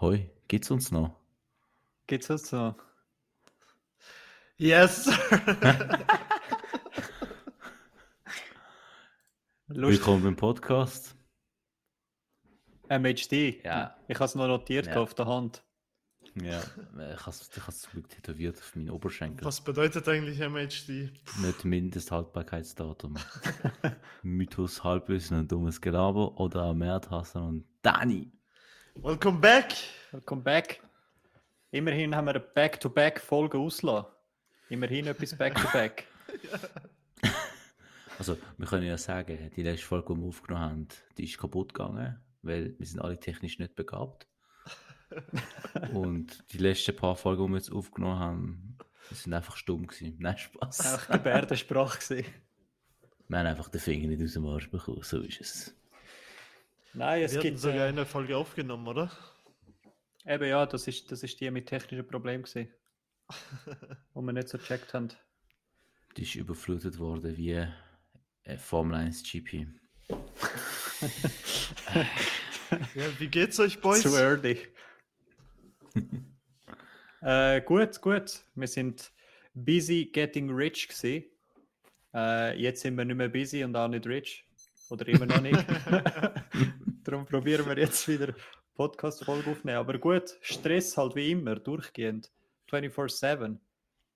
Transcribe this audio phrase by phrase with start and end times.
[0.00, 1.16] Hoi, geht's uns noch?
[2.06, 2.74] Geht's uns so?
[4.56, 5.18] Yes, sir.
[9.66, 11.14] Willkommen beim Podcast.
[12.88, 13.64] MHD.
[13.64, 13.96] Ja.
[14.08, 14.96] Ich habe es noch notiert Ja.
[15.00, 15.62] auf der Hand.
[16.40, 19.44] Ja, ich habe es zum Glück tätowiert auf meinen Oberschenkel.
[19.44, 21.10] Was bedeutet eigentlich MHD?
[21.40, 23.16] Nicht Mindesthaltbarkeitsdatum.
[24.22, 28.30] Mythos, Halbwissen und dummes Gelaber oder Mert, Hassan und Dani.
[29.02, 29.74] Welcome back.
[30.10, 30.80] Welcome back.
[31.70, 34.10] Immerhin haben wir eine Back-to-Back-Folge ausgelassen.
[34.70, 36.06] Immerhin etwas Back-to-Back.
[38.18, 41.72] Also, wir können ja sagen, die letzte Folge, die wir aufgenommen haben, die ist kaputt
[41.72, 44.26] gegangen, weil wir sind alle technisch nicht begabt.
[45.92, 48.78] Und die letzten paar Folgen, die wir jetzt aufgenommen haben,
[49.12, 50.16] sind einfach stumm gewesen.
[50.18, 50.94] Nein, Spaß.
[50.94, 52.26] Auch Gebärdensprache gewesen.
[53.28, 55.77] Wir haben einfach den Finger nicht aus dem Arsch bekommen, so ist es.
[56.94, 59.10] Nein, es Wir gibt sogar äh, eine Folge aufgenommen, oder?
[60.28, 62.68] eben ja, das ist, das ist die mit technischen Problemen gewesen.
[64.14, 65.08] wo wir nicht so gecheckt haben.
[66.16, 67.66] Die ist überflutet worden wie
[68.44, 69.66] äh, Formel 1 GP.
[72.94, 74.02] Ja, wie geht's euch, Boys?
[74.02, 74.58] Zu early.
[77.20, 78.40] äh, gut, gut.
[78.54, 79.12] Wir sind
[79.54, 81.24] busy getting rich gewesen.
[82.14, 84.47] Äh, jetzt sind wir nicht mehr busy und auch nicht rich.
[84.90, 85.58] Oder immer noch nicht.
[87.04, 88.34] Darum probieren wir jetzt wieder
[88.74, 89.78] Podcast-Folge aufnehmen.
[89.78, 92.30] Aber gut, Stress halt wie immer, durchgehend.
[92.70, 93.58] 24-7.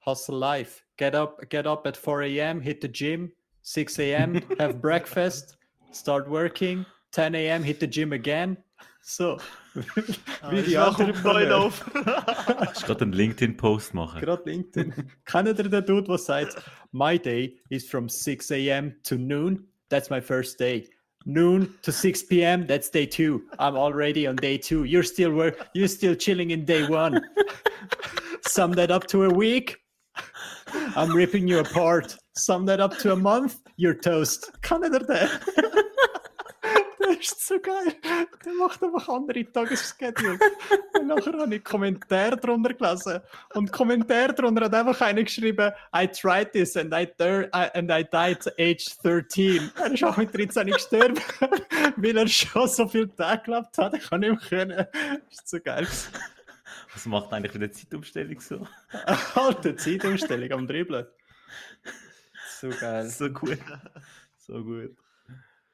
[0.06, 0.82] Hustle life.
[0.96, 3.32] Get up, get up at 4 a.m., hit the gym.
[3.62, 5.56] 6 a.m., have breakfast,
[5.92, 6.84] start working.
[7.12, 8.56] 10 a.m., hit the gym again.
[9.02, 9.38] So.
[10.42, 11.56] Ah, wie ich die anderen Leute.
[11.56, 11.84] auf.
[12.74, 14.20] Ich gerade einen LinkedIn-Post machen.
[14.20, 15.10] Gerade LinkedIn.
[15.24, 16.62] Kennt ihr den Dude, der sagt,
[16.92, 18.94] My day is from 6 a.m.
[19.02, 19.71] to noon.
[19.92, 20.86] That's my first day.
[21.26, 22.66] Noon to 6 p.m.
[22.66, 23.42] That's day two.
[23.58, 24.84] I'm already on day two.
[24.84, 25.68] You're still work.
[25.74, 27.20] You're still chilling in day one.
[28.46, 29.76] Sum that up to a week.
[30.96, 32.16] I'm ripping you apart.
[32.34, 33.60] Sum that up to a month.
[33.76, 34.50] You're toast.
[34.62, 35.38] Das
[37.22, 37.94] ist so geil.
[38.44, 40.38] Der macht einfach andere Tagesschedule.
[40.98, 43.20] Und nachher habe ich Kommentare drunter gelesen.
[43.54, 48.02] Und Kommentar drunter hat einfach einer geschrieben, I tried this and I, I- and I
[48.04, 49.70] died at age 13.
[49.78, 51.18] Er ist auch mit 13 gestorben,
[51.96, 53.94] weil er schon so viel Tag gelebt hat.
[53.94, 54.86] Ich kann nicht mehr können.
[55.30, 55.86] Das ist so geil.
[56.94, 58.66] Was macht eigentlich mit der Zeitumstellung so?
[59.34, 61.06] Alte Zeitumstellung am Dribbeln.
[62.60, 63.08] So geil.
[63.08, 63.58] So gut.
[64.38, 64.96] So gut.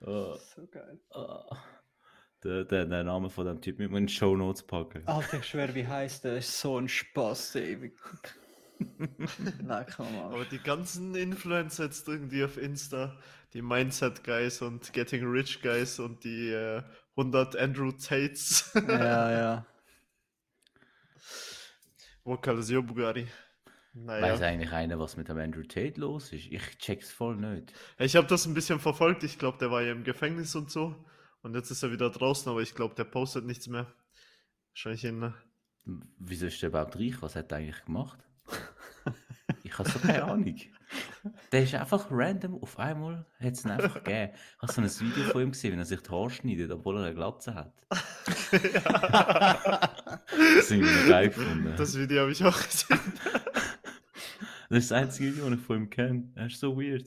[0.01, 1.01] Oh, So geil.
[1.11, 1.45] oh.
[2.45, 5.03] Der, der, der Name von dem Typ mit in die Show Notes packen.
[5.07, 6.37] Alter, ich schwör, wie heißt der?
[6.37, 7.75] Das ist so ein Spaß, ey.
[7.79, 7.99] Leck
[9.99, 10.23] mal.
[10.23, 13.19] Aber die ganzen Influencer jetzt irgendwie auf Insta,
[13.55, 16.83] die Mindset Guys und Getting Rich Guys und die äh,
[17.17, 18.71] 100 Andrew Tates.
[18.87, 19.67] Ja, ja.
[22.23, 23.23] Vocalisio Bugatti.
[23.25, 23.31] Weiß
[23.95, 24.35] Naja.
[24.47, 26.47] eigentlich einer, was mit dem Andrew Tate los ist?
[26.51, 27.73] Ich check's voll nicht.
[27.99, 29.25] Ich habe das ein bisschen verfolgt.
[29.25, 30.95] Ich glaube, der war ja im Gefängnis und so.
[31.43, 33.87] Und jetzt ist er wieder draußen, aber ich glaube, der postet nichts mehr.
[34.71, 35.23] Wahrscheinlich in.
[35.23, 35.31] äh,
[36.19, 37.21] Wieso ist der überhaupt reich?
[37.21, 38.19] Was hat er eigentlich gemacht?
[39.65, 40.57] Ich habe so keine Ahnung.
[41.53, 44.33] Der ist einfach random auf einmal, hat es ihn einfach gegeben.
[44.57, 46.97] Ich habe so ein Video von ihm gesehen, wenn er sich die Haare schneidet, obwohl
[46.99, 47.73] er eine Glatze hat.
[50.57, 51.75] Das sind wir geil gefunden.
[51.77, 52.99] Das Video habe ich auch gesehen.
[54.71, 56.33] Ist das einzige Video, das ich von ihm kenne.
[56.35, 57.07] Er ist so weird.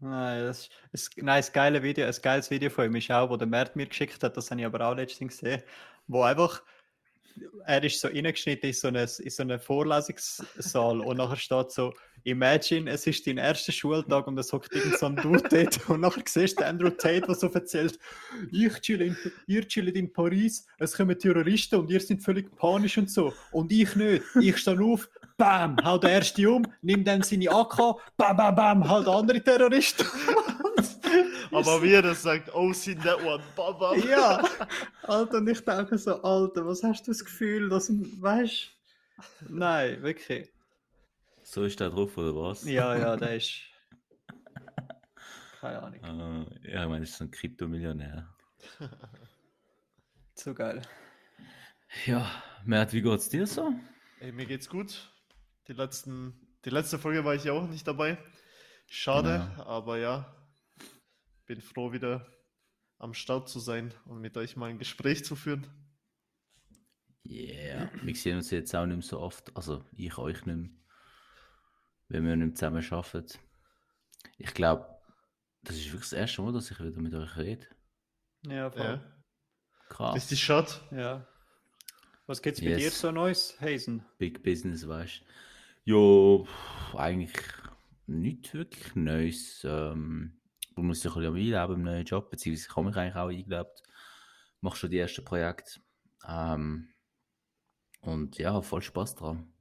[0.00, 3.30] Nein, das ist, ein- nein, das geile Video, ein geiles Video von ihm ist auch,
[3.30, 5.62] wo der Mert mir geschickt hat, das habe ich aber auch letztens gesehen,
[6.08, 6.62] wo einfach,
[7.66, 11.94] er ist so reingeschnitten in so einen, in so einen Vorlesungssaal und nachher steht so,
[12.24, 16.00] imagine, es ist dein erster Schultag und es hockt irgend so ein Dude dort und
[16.00, 17.98] nachher siehst du Andrew Tate, der so erzählt,
[18.50, 22.98] ich chille in, ihr chillt in Paris, es kommen Terroristen und ihr seid völlig panisch
[22.98, 27.22] und so und ich nicht, ich stehe auf, bam, hau der erste um, nimm dann
[27.22, 30.04] seine AK, bam, bam, bam, hau der andere Terrorist.
[31.52, 33.42] Aber wie er das sagt, oh, seen that one.
[33.54, 33.94] Baba.
[33.96, 34.42] ja,
[35.02, 38.70] Alter, und ich denke so, Alter, was hast du das Gefühl, dass, weißt
[39.48, 40.50] Nein, wirklich.
[41.42, 42.64] So ist der drauf, oder was?
[42.64, 43.60] Ja, ja, der ist.
[45.60, 46.46] Keine Ahnung.
[46.64, 48.28] Äh, ja, ich meine, das ist so ein Kryptomillionär.
[50.34, 50.82] Zu geil.
[52.06, 52.28] Ja,
[52.64, 53.72] Mert, wie geht's dir so?
[54.20, 55.11] Ey, mir geht's gut.
[55.72, 56.34] Die, letzten,
[56.66, 58.18] die letzte Folge war ich ja auch nicht dabei.
[58.90, 59.64] Schade, Ja.
[59.64, 60.36] aber ja.
[61.46, 62.26] Bin froh, wieder
[62.98, 65.66] am Start zu sein und mit euch mal ein Gespräch zu führen.
[67.24, 69.56] Yeah, wir sehen uns jetzt auch nicht mehr so oft.
[69.56, 70.68] Also, ich euch nicht mehr.
[72.08, 73.38] Wenn wir nicht mehr zusammen arbeiten.
[74.36, 74.86] Ich glaube,
[75.62, 77.66] das ist wirklich das erste Mal, dass ich wieder mit euch rede.
[78.44, 78.82] Ja, voll.
[78.82, 78.92] Ja.
[78.92, 79.22] Ja.
[79.88, 80.16] Krass.
[80.16, 80.82] Richtig Shot.
[82.26, 82.78] Was gibt's bei Yes.
[82.82, 84.04] dir so Neues, Hazen?
[84.18, 85.24] Big Business, weißt du.
[85.84, 85.96] Ja,
[86.94, 87.32] eigentlich
[88.06, 89.64] nicht wirklich Neues.
[89.64, 90.40] Ähm,
[90.76, 93.28] du musst dich ein bisschen einleben im neuen Job, beziehungsweise ich habe mich eigentlich auch
[93.28, 93.82] eingelebt.
[94.60, 95.80] Mach schon die ersten Projekte.
[96.26, 96.88] Ähm,
[98.00, 99.52] und ja, voll Spaß dran.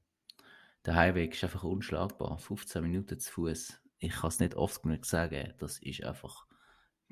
[0.85, 2.37] Der Highway ist einfach unschlagbar.
[2.37, 3.81] 15 Minuten zu Fuß.
[3.97, 5.55] Ich kann es nicht oft genug sagen.
[5.57, 6.45] Das ist einfach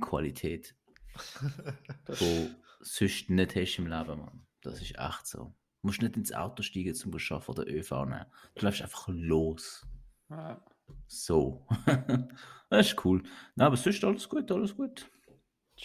[0.01, 0.75] Qualität,
[2.19, 4.45] die sonst nicht hast im Leben, Mann.
[4.61, 5.53] Das ist echt so.
[5.81, 8.25] Du musst nicht ins Auto steigen, zum arbeiten oder ÖV nehmen.
[8.55, 9.85] Du läufst einfach los.
[10.29, 10.61] Ja.
[11.07, 11.65] So.
[12.69, 13.23] das ist cool.
[13.55, 15.09] Nein, aber sonst alles gut, alles gut.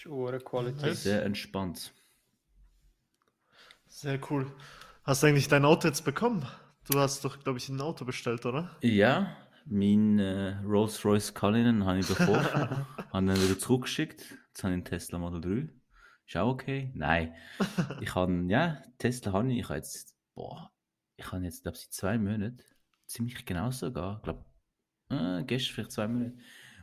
[0.05, 0.97] Hure Qualität.
[0.97, 1.95] Sehr entspannt.
[3.87, 4.51] Sehr cool.
[5.05, 6.45] Hast du eigentlich dein Auto jetzt bekommen?
[6.91, 8.77] Du hast doch, glaube ich, ein Auto bestellt, oder?
[8.83, 9.37] Ja,
[9.67, 12.45] mein äh, Rolls-Royce Cullinan habe ich bekommen.
[13.13, 14.21] habe ihn wieder zurückgeschickt.
[14.49, 15.84] Jetzt habe ich einen Tesla Model 3.
[16.27, 16.91] Ist auch okay?
[16.95, 17.35] Nein.
[18.01, 19.59] Ich habe, ja, Tesla habe ich.
[19.59, 20.73] Ich habe jetzt, boah,
[21.17, 22.63] ich habe jetzt, glaube ich, seit zwei Monaten,
[23.07, 24.45] ziemlich genau sogar, ich glaube,
[25.11, 26.37] äh, gestern vielleicht zwei Monate,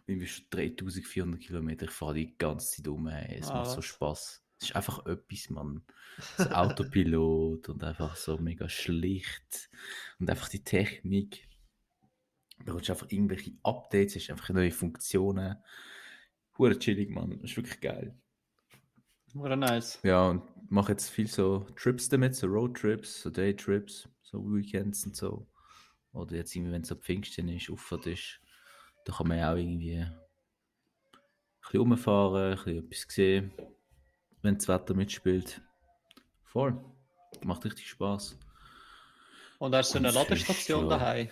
[0.06, 1.86] bin ich schon 3400 Kilometer.
[1.86, 3.08] Ich fahre die ganze Zeit um.
[3.08, 3.40] Hey.
[3.40, 3.86] Es Ah, macht so was?
[3.86, 4.44] Spaß.
[4.60, 5.84] Es ist einfach etwas, man.
[6.38, 9.70] Das Autopilot und einfach so mega schlicht.
[10.20, 11.48] Und einfach die Technik.
[12.66, 15.58] Da hast einfach irgendwelche Updates, hast einfach neue Funktionen.
[16.58, 17.32] Hure chillig, man.
[17.40, 18.21] Das ist wirklich geil.
[19.34, 20.00] Hure nice.
[20.04, 25.16] Ja, und mache jetzt viel so Trips damit, so Roadtrips, so Daytrips, so Weekends und
[25.16, 25.48] so.
[26.14, 28.40] Oder jetzt irgendwie, wenn es so Pfingsten ist, Auffahrt ist,
[29.06, 30.14] da kann man ja auch irgendwie ein
[31.62, 33.54] bisschen rumfahren, ein bisschen etwas sehen,
[34.42, 35.62] wenn das Wetter mitspielt.
[36.44, 36.84] Voll.
[37.44, 38.38] Macht richtig Spaß.
[39.60, 41.30] Und hast du eine Ladestation daheim?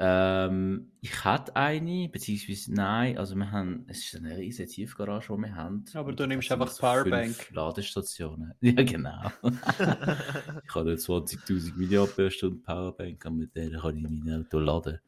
[0.00, 5.42] Ähm, ich hatte eine, beziehungsweise nein, also wir haben, es ist eine riesige Tiefgarage, die
[5.42, 5.84] wir haben.
[5.94, 7.50] Aber du nimmst einfach so Powerbank.
[7.50, 8.54] Ladestationen.
[8.60, 9.32] Ja, genau.
[9.42, 15.00] ich habe eine 20.000 mAh Powerbank und mit der kann ich mein Auto laden.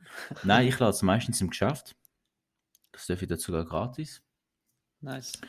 [0.42, 1.94] Nein, ich lade es meistens im Geschäft.
[2.90, 4.22] Das darf ich dort sogar gratis.
[5.00, 5.40] Nice.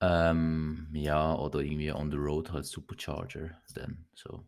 [0.00, 3.50] Ähm, ja, oder irgendwie on the road halt Supercharger.
[3.74, 4.46] Dann so.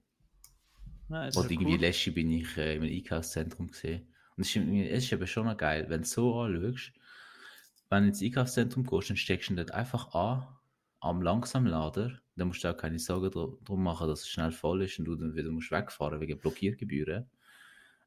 [1.08, 1.36] nice.
[1.36, 1.80] Oder irgendwie cool.
[1.80, 4.06] letztens bin ich äh, im Einkaufszentrum gesehen.
[4.40, 4.56] Und es
[5.04, 6.92] ist, eben schon geil, wenn du so anschaust,
[7.90, 10.48] wenn du ins Einkaufszentrum gehst, dann steckst du dort einfach an,
[11.00, 12.18] am Langsamlader.
[12.36, 15.04] Dann musst du auch keine Sorgen dr- drum machen, dass es schnell voll ist und
[15.04, 17.28] du dann wieder musst wegfahren wegen Blockiergebühren.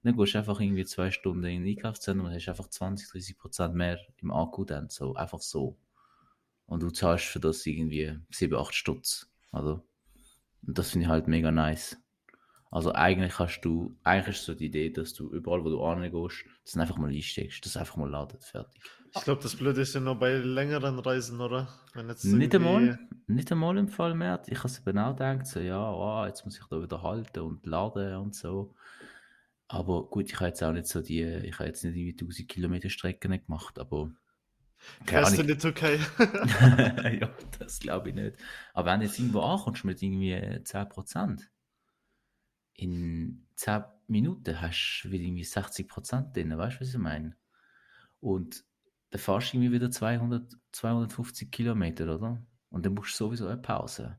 [0.03, 3.37] Dann gehst du einfach irgendwie zwei Stunden in den Einkaufszentrum und hast einfach 20, 30
[3.37, 4.89] Prozent mehr im Akku dann.
[4.89, 5.77] So, einfach so.
[6.65, 9.29] Und du zahlst für das irgendwie 7, 8 Stutz.
[9.51, 9.87] Also,
[10.67, 11.97] und das finde ich halt mega nice.
[12.73, 16.43] Also eigentlich hast du, eigentlich ist so die Idee, dass du überall, wo du angehst,
[16.65, 18.81] das einfach mal einsteckst, das einfach mal ladet, fertig.
[19.15, 21.67] Ich glaube, das Blöde ist ja nur bei längeren Reisen, oder?
[21.93, 22.97] Wenn jetzt Nicht einmal,
[23.27, 24.41] nicht einmal im Fall mehr.
[24.47, 27.41] Ich habe es eben auch gedacht, so, ja, oh, jetzt muss ich da wieder halten
[27.41, 28.73] und laden und so.
[29.67, 32.49] Aber gut, ich habe jetzt auch nicht so die, ich habe jetzt nicht irgendwie 1000
[32.49, 34.09] Kilometer Strecken gemacht, aber
[35.05, 35.99] Fährst du in die Türkei?
[37.21, 37.29] ja,
[37.59, 38.35] das glaube ich nicht.
[38.73, 41.43] Aber wenn du jetzt irgendwo ankommst mit irgendwie 10%,
[42.73, 47.35] in 10 Minuten hast du wieder irgendwie 60% drin, weißt du, was ich meine?
[48.19, 48.63] Und
[49.11, 52.41] dann fährst du irgendwie wieder 200, 250 Kilometer, oder?
[52.69, 54.17] Und dann musst du sowieso eine Pause.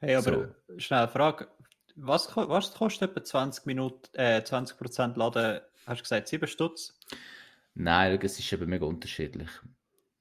[0.00, 1.48] Hey, aber schnell eine Frage.
[1.96, 5.60] Was, was kostet etwa 20 Minuten, äh, 20% Laden?
[5.84, 6.98] Hast du gesagt 7 Stutz?
[7.74, 9.48] Nein, es ist eben mega unterschiedlich.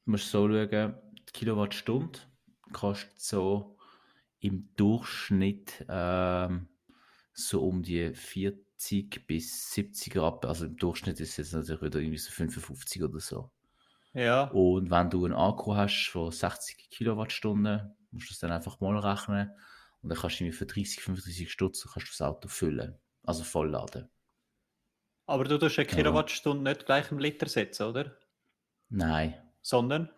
[0.05, 2.19] Du musst so schauen, die Kilowattstunde
[2.73, 3.77] kostet so
[4.39, 6.67] im Durchschnitt ähm,
[7.37, 10.49] so um die 40 bis 70 Rappen.
[10.49, 13.51] Also im Durchschnitt ist es natürlich wieder irgendwie so 55 oder so.
[14.13, 14.45] Ja.
[14.45, 18.97] Und wenn du einen Akku hast von 60 Kilowattstunden, musst du das dann einfach mal
[18.97, 19.51] rechnen.
[20.01, 22.97] Und dann kannst du irgendwie für 30, 35 Stutz kannst du das Auto füllen.
[23.23, 24.09] Also vollladen.
[25.27, 25.95] Aber du tust eine Ja.
[25.95, 28.17] Kilowattstunde nicht gleich im Liter setzen, oder?
[28.89, 29.35] Nein.
[29.61, 30.09] Sondern?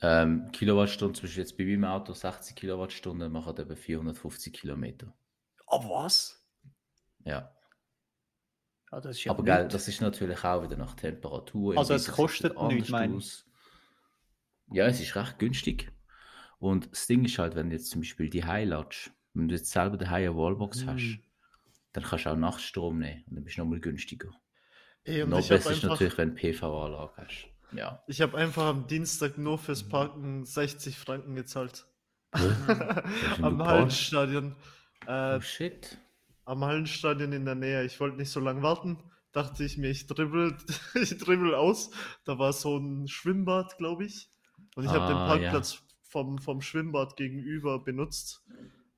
[0.00, 5.14] Ähm, Kilowattstunden, zum Beispiel jetzt bei meinem Auto 60 Kilowattstunden machen eben 450 Kilometer.
[5.70, 6.42] Oh, was?
[7.24, 7.52] Ja.
[8.90, 11.76] Ja, das ist ja Aber gell, das ist natürlich auch wieder nach Temperatur.
[11.76, 13.44] Also es kostet nichts, aus.
[14.70, 15.92] Ja, es ist recht günstig.
[16.58, 19.70] Und das Ding ist halt, wenn du jetzt zum Beispiel die latsch, wenn du jetzt
[19.70, 20.88] selber daheim eine Wallbox Mm.
[20.88, 21.20] hast,
[21.92, 24.30] dann kannst du auch Nachtstrom nehmen und dann bist du nochmal günstiger.
[25.04, 27.48] Ey, Noch habe besser ist natürlich, wenn du PV-Anlage hast.
[27.72, 28.02] Ja.
[28.06, 31.86] ich hab einfach am Dienstag nur fürs Parken 60 Franken gezahlt.
[32.34, 34.56] denn am Hallenstadion.
[35.06, 35.98] Äh, Oh shit.
[36.44, 37.84] am Hallenstadion in der Nähe.
[37.84, 38.98] Ich wollte nicht so lange warten.
[39.32, 40.56] Dachte ich mir, ich dribbel,
[40.94, 41.90] ich dribbel aus.
[42.24, 44.30] Da war so ein Schwimmbad, glaube ich.
[44.74, 48.42] Und ich habe den Ah, Parkplatz vom, vom Schwimmbad gegenüber benutzt.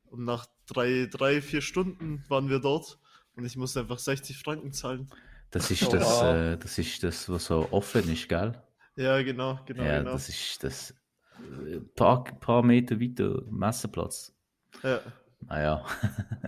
[0.05, 2.99] Und nach drei, drei, vier Stunden waren wir dort
[3.37, 5.11] und ich musste einfach 60 Franken zahlen.
[5.51, 6.23] Das ist Oh, das, wow.
[6.23, 8.63] äh, das ist das, was so offen ist, gell?
[8.97, 10.13] Ja, genau, genau, ja, genau.
[10.13, 10.95] das ist das
[11.39, 14.35] äh, paar, paar Meter weiter Messeplatz.
[14.83, 15.01] Ja.
[15.49, 15.85] Naja,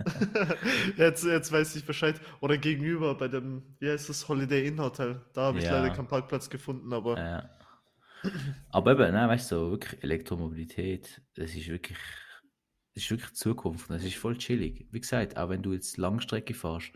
[0.97, 2.19] jetzt, jetzt weiß ich Bescheid.
[2.41, 5.21] Oder gegenüber bei dem, wie heißt das, Holiday Inn Hotel.
[5.33, 5.71] Da habe ich Ja.
[5.71, 7.49] leider keinen Parkplatz gefunden, aber ja.
[8.69, 11.97] Aber eben, nein, weißt du, wirklich Elektromobilität, das ist wirklich,
[12.95, 13.89] das ist wirklich Zukunft.
[13.89, 14.87] Das ist voll chillig.
[14.91, 16.91] Wie gesagt, auch wenn du jetzt Langstrecke fährst,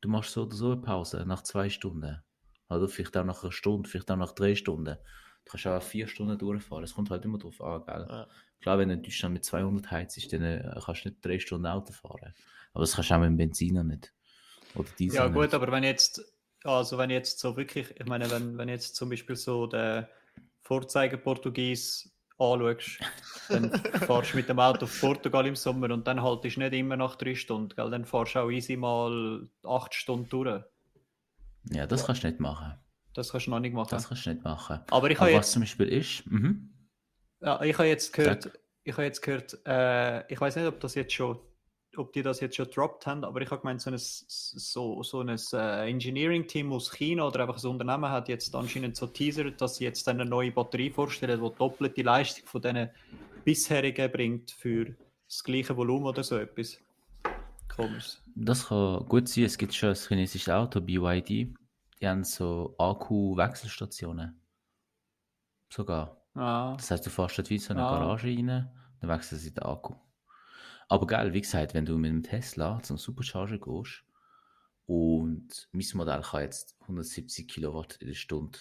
[0.00, 2.22] du machst so oder so eine Pause nach zwei Stunden.
[2.68, 4.96] Oder vielleicht auch nach einer Stunde, vielleicht auch nach drei Stunden.
[5.44, 6.84] Du kannst auch vier Stunden durchfahren.
[6.84, 8.06] Es kommt halt immer drauf an, gell?
[8.08, 8.26] Ja.
[8.62, 11.66] Klar, wenn du in Deutschland mit 200 heizt, dann äh, kannst du nicht drei Stunden
[11.66, 12.32] Auto fahren.
[12.72, 14.14] Aber das kannst du auch mit dem Benziner nicht.
[14.74, 15.34] Oder Diesel Ja, nicht.
[15.34, 16.22] gut, aber wenn jetzt,
[16.64, 20.08] also wenn jetzt so wirklich, ich meine, wenn, wenn jetzt zum Beispiel so der
[20.62, 23.00] Vorzeigeportugies anschaust,
[23.48, 23.70] dann
[24.06, 26.96] fahrst du mit dem Auto auf Portugal im Sommer und dann haltest du nicht immer
[26.96, 27.90] nach drei Stunden, gell?
[27.90, 30.62] dann fahrst du auch easy mal acht Stunden durch.
[31.70, 32.74] Ja, das kannst du nicht machen.
[33.14, 33.88] Das kannst du noch nicht machen.
[33.90, 34.80] Das kannst du nicht machen.
[34.90, 36.71] aber ich Aber was jetzt, zum Beispiel ist, mhm.
[37.42, 38.58] Ja, ich habe jetzt gehört, Sag.
[38.84, 41.38] ich habe jetzt gehört, äh, ich weiß nicht, ob das jetzt schon,
[41.96, 45.20] ob die das jetzt schon gedroppt haben, aber ich habe gemeint, so ein, so, so
[45.20, 49.76] ein äh, Engineering-Team aus China oder einfach ein Unternehmen hat jetzt anscheinend so teasert, dass
[49.76, 52.90] sie jetzt eine neue Batterie vorstellen, die doppelt die Leistung von diesen
[53.44, 54.94] bisherigen bringt für
[55.28, 56.78] das gleiche Volumen oder so etwas.
[57.74, 58.18] Komisch.
[58.34, 59.44] das kann gut sein.
[59.44, 61.28] Es gibt schon ein chinesisches Auto, BYD.
[61.28, 64.38] Die haben so Akku-Wechselstationen.
[65.70, 66.21] Sogar.
[66.34, 67.98] Ah, Das heißt, du fährst dort wie so eine Ah.
[67.98, 69.94] Garage rein, dann wechseln sie den Akku.
[70.88, 74.04] Aber geil, wie gesagt, wenn du mit dem Tesla zum Supercharger gehst
[74.86, 78.58] und mein Modell kann jetzt 170 Kilowatt in der Stunde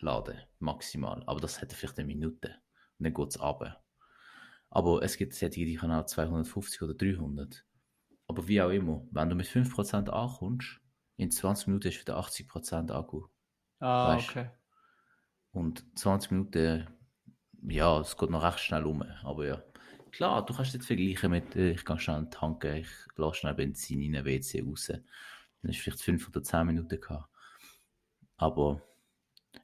[0.00, 1.22] laden, maximal.
[1.26, 2.56] Aber das hat vielleicht eine Minute.
[2.98, 3.82] Und dann geht es runter.
[4.70, 7.64] Aber es gibt solche, die können auch 250 oder 300.
[8.26, 10.80] Aber wie auch immer, wenn du mit 5% ankommst,
[11.16, 13.26] in 20 Minuten hast du wieder 80% Akku.
[13.80, 14.50] ah Weißt- okay.
[15.52, 16.86] Und 20 Minuten,
[17.62, 19.02] ja, es geht noch recht schnell um.
[19.22, 19.62] Aber ja,
[20.12, 24.02] klar, du kannst jetzt vergleichen mit, äh, ich gehe schnell tanken, ich lasse schnell Benzin
[24.02, 24.86] in den WC raus.
[24.88, 27.28] Dann ist vielleicht 5 oder 10 Minuten gehabt.
[28.36, 28.80] Aber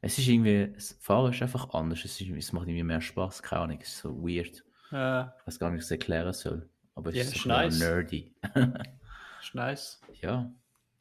[0.00, 2.04] es ist irgendwie, das Fahren ist einfach anders.
[2.04, 4.64] Es, ist, es macht irgendwie mehr Spaß, keine Ahnung, es ist so weird.
[4.92, 6.68] Äh, Ich weiß gar nicht, wie ich es erklären soll.
[6.94, 7.78] Aber es Ja, ist so nice.
[7.78, 8.34] nerdy.
[9.40, 10.00] ist nice.
[10.20, 10.50] ja,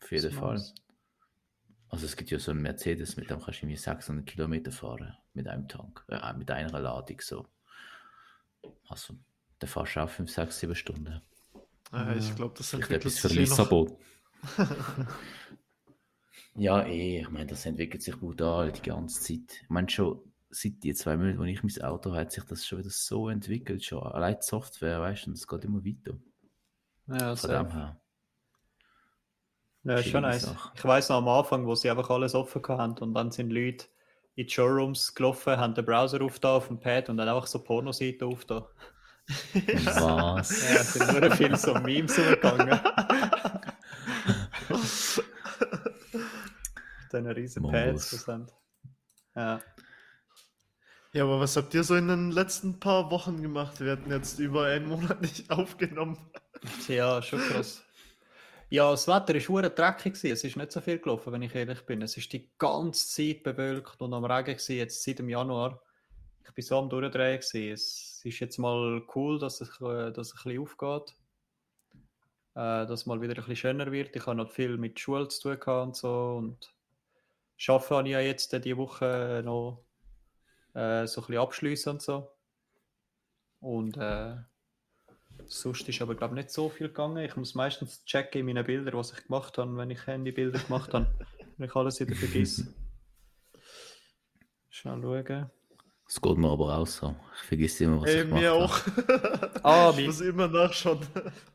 [0.02, 0.56] auf jeden Fall.
[0.56, 0.74] nice.
[1.94, 5.16] Also es gibt ja so einen Mercedes, mit dem kannst du irgendwie 600 Kilometer fahren,
[5.36, 7.46] mit einem Tank, äh, mit einer Ladung so.
[8.88, 9.14] Also,
[9.62, 11.22] der fährst du auch 5, 6, 7 Stunden.
[11.92, 13.38] Ah, ich glaube, das entwickelt etwas für sich.
[13.38, 13.96] Lissabon.
[16.56, 19.62] ja, eh, ich meine, das entwickelt sich brutal die ganze Zeit.
[19.62, 20.20] Ich meine schon,
[20.50, 23.30] seit die zwei Monaten, wo ich mein Auto habe, hat sich das schon wieder so
[23.30, 26.18] entwickelt, schon allein die Software, weißt du, und es geht immer weiter.
[27.06, 27.48] Ja, Von so.
[27.50, 28.03] dem her.
[29.84, 30.44] Ja, ist schon nice.
[30.44, 30.72] Sache.
[30.76, 33.86] Ich weiß noch am Anfang, wo sie einfach alles offen hatten und dann sind Leute
[34.36, 37.60] in die Showrooms gelaufen, haben den Browser aufgetan auf dem Pad und dann einfach so
[37.64, 38.64] Pornoseiten aufgetan.
[39.86, 39.94] Was?
[40.74, 42.80] Ja, es sind nur viele so Memes umgegangen.
[47.12, 48.52] Dann riesen Pads, das sind.
[49.36, 49.62] Ja.
[51.14, 53.80] Ja, aber was habt ihr so in den letzten paar Wochen gemacht?
[53.80, 56.18] Wir hatten jetzt über einen Monat nicht aufgenommen.
[56.88, 57.84] ja, schon krass.
[58.74, 60.16] Ja, das Wetter war hure dreckig.
[60.24, 62.02] Es ist nicht so viel gelaufen, wenn ich ehrlich bin.
[62.02, 65.80] Es ist die ganze Zeit bewölkt und am Regen gewesen, jetzt seit dem Januar.
[66.44, 67.40] Ich bin so am Durchdrehen.
[67.40, 67.72] Gewesen.
[67.72, 71.16] Es ist jetzt mal cool, dass es, äh, dass es ein bisschen aufgeht.
[72.56, 74.16] Äh, dass es mal wieder ein bisschen schöner wird.
[74.16, 76.36] Ich habe noch viel mit Schule zu tun gehabt und so.
[76.40, 76.74] Und
[77.68, 79.86] arbeiten habe ich ja jetzt diese Woche noch
[80.74, 82.32] äh, so ein bisschen abschliessen und so.
[83.60, 84.38] Und äh,
[85.60, 87.18] sonst ist aber, glaube ich, nicht so viel gegangen.
[87.24, 90.94] Ich muss meistens checken in meinen Bildern, was ich gemacht habe, wenn ich Handybilder gemacht
[90.94, 91.08] habe.
[91.58, 92.74] Wenn ich alles wieder vergesse.
[94.70, 95.52] Schnell schauen.
[96.08, 97.16] Es geht mir aber auch so.
[97.36, 98.64] Ich vergesse immer, was Ey, ich gemacht mir habe.
[98.64, 98.80] auch.
[99.64, 101.00] Ah, ich wir, muss immer nachschauen.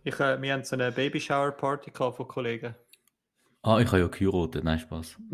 [0.04, 2.74] ich, äh, wir haben so eine Babyshower-Party gehabt von Kollegen.
[3.62, 4.62] Ah, ich habe ja geheiratet.
[4.64, 5.16] Nein, Spaß.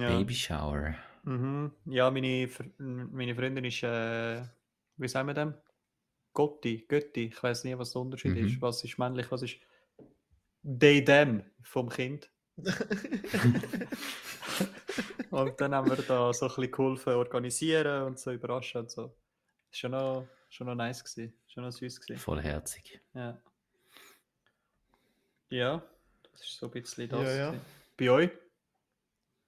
[0.00, 0.94] Ja, Baby Shower.
[1.24, 1.72] mhm.
[1.84, 4.42] ja meine, meine Freundin ist, äh,
[4.96, 5.54] wie sagen wir dem?
[6.32, 7.26] Gotti, Götti.
[7.26, 8.46] Ich weiß nicht, was der Unterschied Mhm.
[8.46, 8.62] ist.
[8.62, 9.56] Was ist männlich, was ist
[10.62, 12.30] they, them vom Kind.
[15.30, 19.14] und dann haben wir da so ein bisschen geholfen organisieren und so überraschen und so.
[19.70, 21.32] Ist schon noch, schon noch nice gewesen.
[21.46, 22.18] Schon noch süß gewesen.
[22.20, 23.00] Vollherzig.
[23.14, 23.40] Ja.
[25.50, 25.82] Ja,
[26.32, 27.22] das ist so ein bisschen das.
[27.22, 27.54] Ja, ja.
[27.96, 28.30] Bei euch?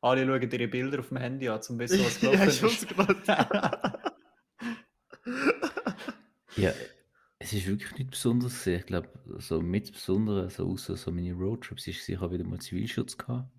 [0.03, 2.89] Alle schauen ihre Bilder auf dem Handy an, zum wissen, was ja, gelaufen muss ist.
[6.61, 6.73] Ja,
[7.39, 8.61] Es ist wirklich nichts Besonderes.
[8.61, 8.81] gewesen.
[8.81, 13.17] Ich glaube, so mit Besonderen, so außer so meine Roadtrips, ist sicher wieder mal Zivilschutz
[13.17, 13.51] gehabt.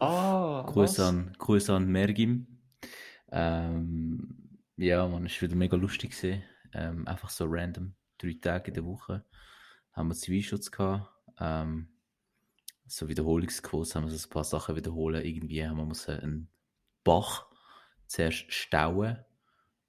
[0.00, 1.08] Ah, Grüße was?
[1.08, 2.46] an, Grüße an Mergim.
[3.30, 6.14] Ähm, ja, man, ist wieder mega lustig.
[6.72, 9.24] Ähm, einfach so random, drei Tage in der Woche
[9.92, 11.08] haben wir Zivilschutz gehabt.
[11.38, 11.88] Ähm,
[12.86, 15.24] so Wiederholungskurs haben wir so ein paar Sachen wiederholen.
[15.24, 16.48] Irgendwie haben wir müssen einen
[17.02, 17.46] Bach
[18.06, 19.18] zuerst stauen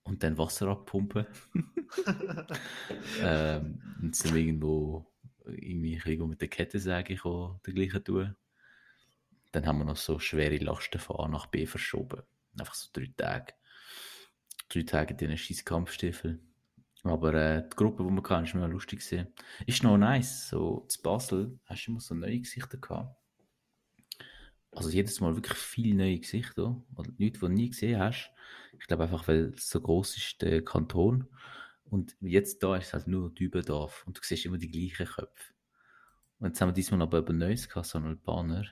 [0.03, 1.25] und dann Wasser abpumpen.
[3.22, 5.06] ähm, und sind irgendwo
[5.46, 7.20] irgendwie ein mit der Kettensäge
[7.65, 8.36] dergleichen tun.
[9.51, 12.24] Dann haben wir noch so schwere Lasten von A nach B verschoben.
[12.60, 13.54] Einfach so drei Tage.
[14.70, 16.42] Drei Tage in diesen scheiß Kampfstiefeln.
[17.04, 19.27] Aber äh, die Gruppe, die wir hatten, ist mega lustig gewesen.
[19.68, 20.50] Ist noch nice.
[20.50, 23.15] So, zu Basel hast du immer so neue Gesichter gehabt.
[24.72, 26.84] Also jedes Mal wirklich viele neue Gesichter.
[26.96, 28.32] Oder Leute, die du nie gesehen hast.
[28.80, 31.27] Ich glaube einfach, weil es so groß ist, der Kanton.
[31.89, 34.04] Und jetzt da ist es halt nur Dübendorf.
[34.06, 35.54] Und du siehst immer die gleichen Köpfe.
[36.39, 38.65] Und jetzt haben wir diesmal aber eben Neues gehabt, so einen Albaner.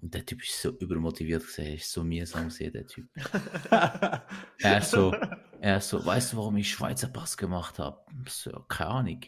[0.00, 1.64] Und der Typ ist so übermotiviert gewesen.
[1.64, 3.08] Er ist so mühsam gesehen, der Typ.
[4.58, 5.14] Er ist so,
[5.60, 8.04] er ist so, weißt du, warum ich Schweizer Pass gemacht habe?
[8.28, 9.20] So, keine Ahnung.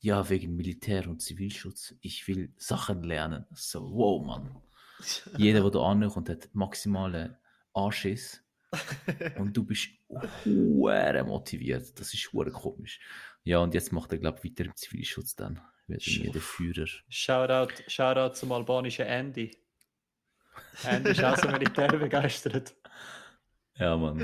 [0.00, 1.94] Ja, wegen Militär und Zivilschutz.
[2.00, 3.46] Ich will Sachen lernen.
[3.52, 4.62] So, wow, Mann.
[5.36, 7.38] Jeder, der da ankommt, hat maximale
[7.72, 8.42] Anschiss.
[9.38, 9.88] Und du bist
[10.44, 11.98] hure motiviert.
[11.98, 13.00] Das ist hure komisch.
[13.44, 15.60] Ja, und jetzt macht er, glaube ich, weiter im Zivilschutz dann.
[15.86, 16.86] Wird irgendwie der Führer.
[17.08, 19.56] Shoutout, Shoutout zum albanischen Andy.
[20.84, 22.74] Andy ist auch so militärbegeistert.
[23.76, 24.20] Ja, Mann.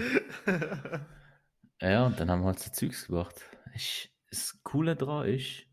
[1.81, 3.35] Ja, und dann haben wir halt so Zeugs gemacht.
[3.75, 5.65] Ich, das Coole daran ist,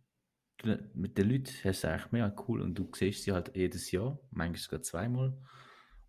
[0.57, 3.91] du- mit den Leuten hast du eigentlich mega cool und du siehst sie halt jedes
[3.91, 5.29] Jahr, manchmal sogar zweimal.
[5.29, 5.39] Und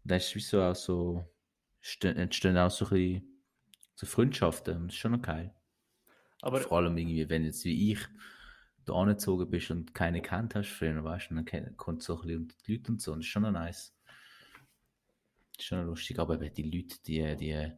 [0.05, 1.25] dann ist es wie so auch so,
[2.03, 3.43] entstehen auch so ein bisschen
[3.95, 5.55] so Freundschaften und das ist schon noch geil.
[6.43, 7.99] Aber Vor allem irgendwie, wenn jetzt wie ich
[8.87, 12.43] da angezogen bist und keine kennt hast früher, weißt du, dann kommt so ein bisschen
[12.43, 13.95] unter die Leute und so und das ist schon noch nice.
[15.57, 17.73] Das ist schon noch lustig, aber die Leute, die, die,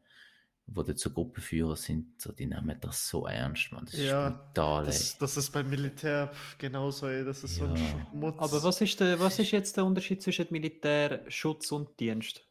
[0.67, 3.85] die da zur Gruppenführer sind, so, die nehmen das so ernst, man.
[3.85, 4.87] Das ist Ja, brutal, ey.
[4.87, 7.25] Das, das ist beim Militär genauso, ey.
[7.25, 8.07] Das ist so ein Ja.
[8.11, 8.37] Schmutz.
[8.39, 12.47] Aber was ist, der, was ist jetzt der Unterschied zwischen Militär, Schutz und Dienst?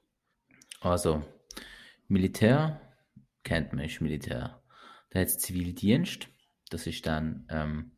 [0.81, 1.23] Also,
[2.11, 2.81] Militär
[3.43, 4.61] kennt man, ist Militär.
[5.11, 6.27] Da hat es Zivildienst,
[6.69, 7.93] das ist dann, ähm,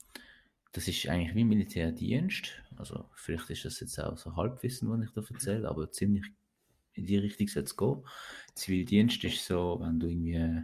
[0.71, 2.62] das ist eigentlich wie Militärdienst.
[2.76, 6.26] Also, vielleicht ist das jetzt auch so Halbwissen, was ich da erzähle, aber ziemlich
[6.93, 8.04] in die Richtung soll es gehen.
[8.54, 10.62] Zivildienst ist so, wenn du irgendwie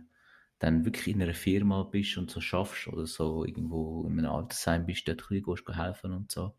[0.60, 4.86] dann wirklich in einer Firma bist und so schaffst oder so irgendwo in einem Altersheim
[4.86, 6.54] bist, dort ein bisschen gehst helfen und so.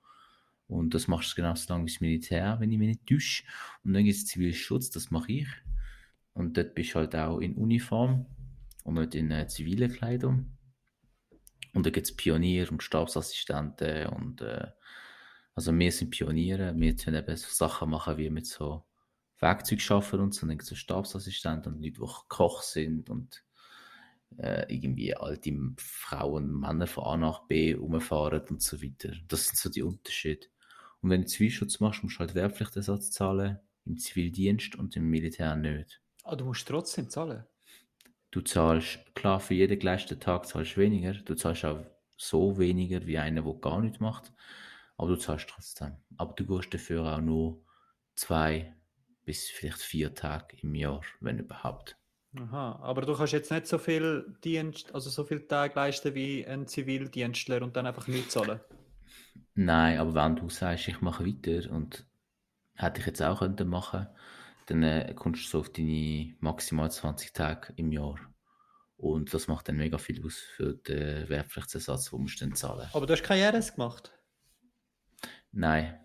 [0.66, 3.44] Und das machst du genauso lange wie das Militär, wenn ich mich nicht täusche.
[3.84, 5.46] Und dann gibt es Zivilschutz, das mache ich.
[6.34, 8.26] Und dort bist du halt auch in Uniform
[8.84, 10.56] und nicht in äh, ziviler Kleidung.
[11.74, 14.68] Und da gibt es Pionier und Stabsassistenten und äh,
[15.54, 18.84] also wir sind Pioniere, wir können eben so Sachen machen wie mit so
[19.40, 23.44] Werkzeugschaffen und so, dann so Stabsassistenten und Leute, die Koch sind und
[24.38, 29.12] äh, irgendwie alte Frauen, Männer von A nach B umfahren und so weiter.
[29.28, 30.46] Das sind so die Unterschiede.
[31.00, 35.56] Und wenn du Zivilschutz machst, musst du halt Wehrpflichtersatz zahlen, im Zivildienst und im Militär
[35.56, 36.00] nicht.
[36.24, 37.44] Ah, du musst trotzdem zahlen.
[38.30, 41.14] Du zahlst, klar, für jeden geleisteten Tag zahlst du weniger.
[41.14, 41.84] Du zahlst auch
[42.16, 44.32] so weniger wie einer, der gar nichts macht.
[44.96, 45.96] Aber du zahlst trotzdem.
[46.16, 47.64] Aber du gehst dafür auch nur
[48.14, 48.74] zwei
[49.24, 51.96] bis vielleicht vier Tage im Jahr, wenn überhaupt.
[52.36, 56.46] Aha, aber du kannst jetzt nicht so viel Dienst, also so viel Tage leisten wie
[56.46, 58.60] ein Zivildienstler und dann einfach nicht zahlen.
[59.54, 62.06] Nein, aber wenn du sagst, ich mache weiter und
[62.74, 64.06] hätte ich jetzt auch können machen
[64.66, 68.16] dann äh, kommst du so auf deine maximal 20 Tage im Jahr.
[68.96, 72.88] Und das macht dann mega viel aus für den Wehrpflichtsersatz, den musst du dann zahlen.
[72.92, 74.12] Aber du hast keine RS gemacht.
[75.52, 75.98] Nein,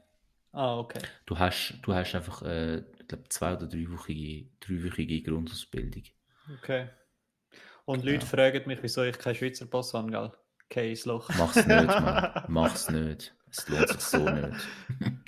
[0.54, 1.02] Ah, okay.
[1.26, 6.04] du hast, du hast einfach, äh, ich glaube, zwei- oder dreiwöchige, dreiwöchige Grundausbildung.
[6.58, 6.88] Okay.
[7.84, 8.14] Und Genau.
[8.14, 10.32] Leute fragen mich, wieso ich keinen Schweizer Pass habe, gell?
[10.70, 11.30] Case Loch.
[11.38, 12.44] Mach's nicht, Mann.
[12.48, 13.36] Mach's nicht.
[13.52, 14.58] Es lohnt sich so nicht.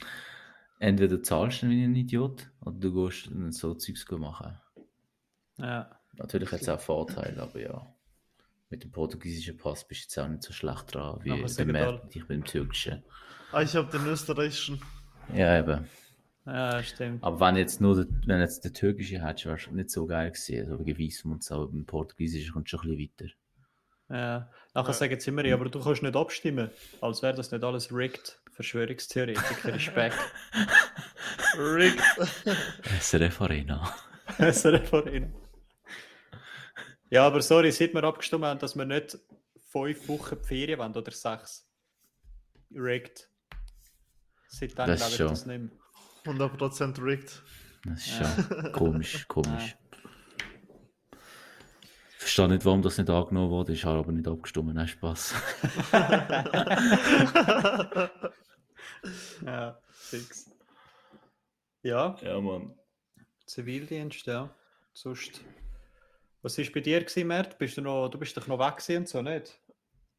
[0.80, 4.58] Entweder zahlst du wie ein Idiot oder du gehst dann so Zeugs machen.
[5.58, 5.90] Ja.
[6.14, 7.94] Natürlich hat es auch Vorteile, aber ja.
[8.70, 12.28] Mit dem portugiesischen Pass bist du jetzt auch nicht so schlecht dran, wie bemerkt ich
[12.28, 13.04] mit dem türkischen.
[13.52, 14.82] ah, ich habe den österreichischen.
[15.34, 15.88] Ja, eben.
[16.46, 17.24] Ja, stimmt.
[17.24, 20.32] Aber wenn jetzt nur der, wenn jetzt der türkische hättest, wärst du nicht so geil
[20.32, 20.60] gewesen.
[20.60, 23.34] Also wegen Visum und so, aber beim portugiesischen kommt schon ein bisschen weiter.
[24.10, 24.50] Ja.
[24.74, 26.70] Nachher sagen sie immer, ja, aber du kannst nicht abstimmen.
[27.02, 28.40] Als wäre das nicht alles rigged.
[28.58, 30.18] Verschwörungstheoretiker, Respekt.
[31.58, 32.02] Rigged.
[33.00, 33.96] SRF Arena.
[34.40, 35.28] SRF Arena.
[37.12, 39.18] Ja, aber sorry, seit wir abgestimmt haben, dass wir nicht
[39.72, 41.68] fünf Wochen die Ferien wollen oder sechs.
[42.74, 43.30] Rigged.
[44.48, 45.28] Seitdem Das glaube ich schon.
[45.30, 45.62] das nicht
[46.26, 46.50] mehr.
[46.50, 47.44] 100% rigged.
[47.86, 49.76] Das ist schon komisch, komisch.
[52.10, 53.74] Ich verstehe nicht, warum das nicht angenommen wurde.
[53.74, 54.74] Ich habe aber nicht abgestimmt.
[54.74, 55.36] Nein, Spaß.
[59.46, 60.50] Ja, fix.
[61.84, 62.78] Ja, Ja, Mann.
[63.46, 64.54] Zivildienst, ja.
[64.94, 65.42] Sonst.
[66.42, 67.58] Was war bei dir, gewesen, Mert?
[67.58, 69.60] Bist du, noch, du bist doch noch weg und so, nicht?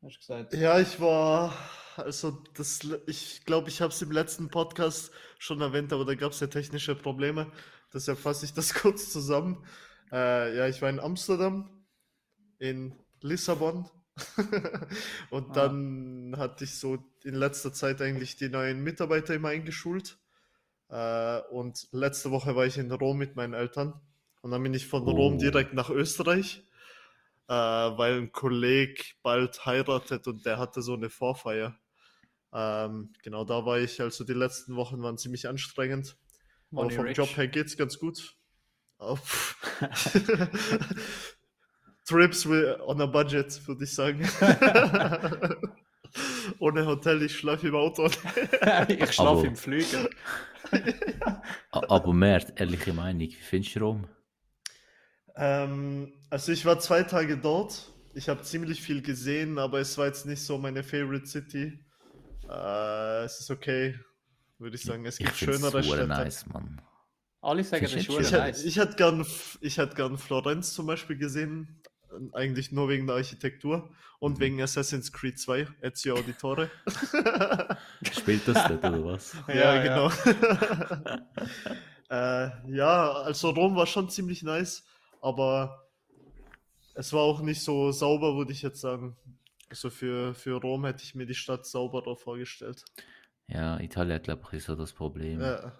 [0.02, 0.54] Hast du gesagt?
[0.54, 1.52] Ja, ich war,
[1.96, 6.32] also das, ich glaube, ich habe es im letzten Podcast schon erwähnt, aber da gab
[6.32, 7.50] es ja technische Probleme.
[7.92, 9.66] Deshalb fasse ich das kurz zusammen.
[10.12, 11.84] Äh, ja, ich war in Amsterdam,
[12.58, 13.90] in Lissabon
[15.30, 15.54] und Ah.
[15.56, 20.18] dann hatte ich so in letzter Zeit eigentlich die neuen Mitarbeiter immer eingeschult.
[20.90, 24.00] Äh, und letzte Woche war ich in Rom mit meinen Eltern
[24.42, 25.38] und dann bin ich von Rom Oh.
[25.38, 26.64] direkt nach Österreich
[27.48, 31.78] äh, weil ein Kollege bald heiratet und der hatte so eine Vorfeier.
[32.52, 36.16] Ähm, genau, da war ich, also die letzten Wochen waren ziemlich anstrengend.
[36.74, 37.16] Aber Money vom rich.
[37.16, 38.36] Job her geht's ganz gut.
[38.98, 39.56] Auf
[42.08, 44.26] Trips on a budget, würde ich sagen.
[46.58, 48.06] Ohne Hotel, ich schlafe im Auto.
[48.88, 50.08] ich schlafe im Flügel.
[51.70, 54.08] A- Aber mehr, ehrliche Meinung, wie findest du Rom?
[55.36, 57.92] Ähm, also ich war zwei Tage dort.
[58.14, 61.78] Ich habe ziemlich viel gesehen, aber es war jetzt nicht so meine Favorite City.
[62.48, 63.98] Äh, es ist okay,
[64.58, 65.04] würde ich sagen.
[65.06, 66.08] Es Ich gibt finde es schönere super Städte.
[66.08, 66.80] nice, Mann.
[67.40, 68.24] Alle sagen, das ist Ich, schön?
[68.24, 68.64] hätte- nice.
[68.64, 69.24] ich hätte gern,
[69.60, 71.82] ich hätte gern Florenz zum Beispiel gesehen.
[72.32, 74.40] Eigentlich nur wegen der Architektur und Mhm.
[74.40, 76.70] wegen Assassin's Creed 2, Ezio Auditore.
[78.12, 79.36] Spielt das nicht, oder was?
[79.48, 80.10] Ja, genau.
[82.10, 84.84] äh, ja, also Rom war schon ziemlich nice,
[85.20, 85.86] aber
[86.94, 89.16] es war auch nicht so sauber, würde ich jetzt sagen.
[89.70, 92.84] Also für, für Rom hätte ich mir die Stadt sauberer vorgestellt.
[93.46, 95.40] Ja, Italien hat, glaube ich, so das Problem.
[95.40, 95.76] Ja,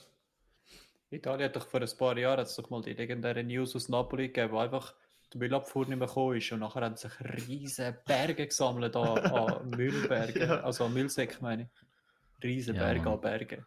[1.11, 4.29] Italien hat doch vor ein paar Jahren hat's doch mal die legendäre News aus Napoli
[4.29, 4.95] gegeben, einfach
[5.33, 7.13] die Müllabfuhr nicht mehr gekommen ist und nachher haben sich
[7.49, 10.61] riesige Berge gesammelt an, an Müllbergen, Ja.
[10.61, 12.45] also an Müllsäcken meine ich.
[12.45, 13.15] Riesen Ja, Berge Mann.
[13.15, 13.67] an Bergen.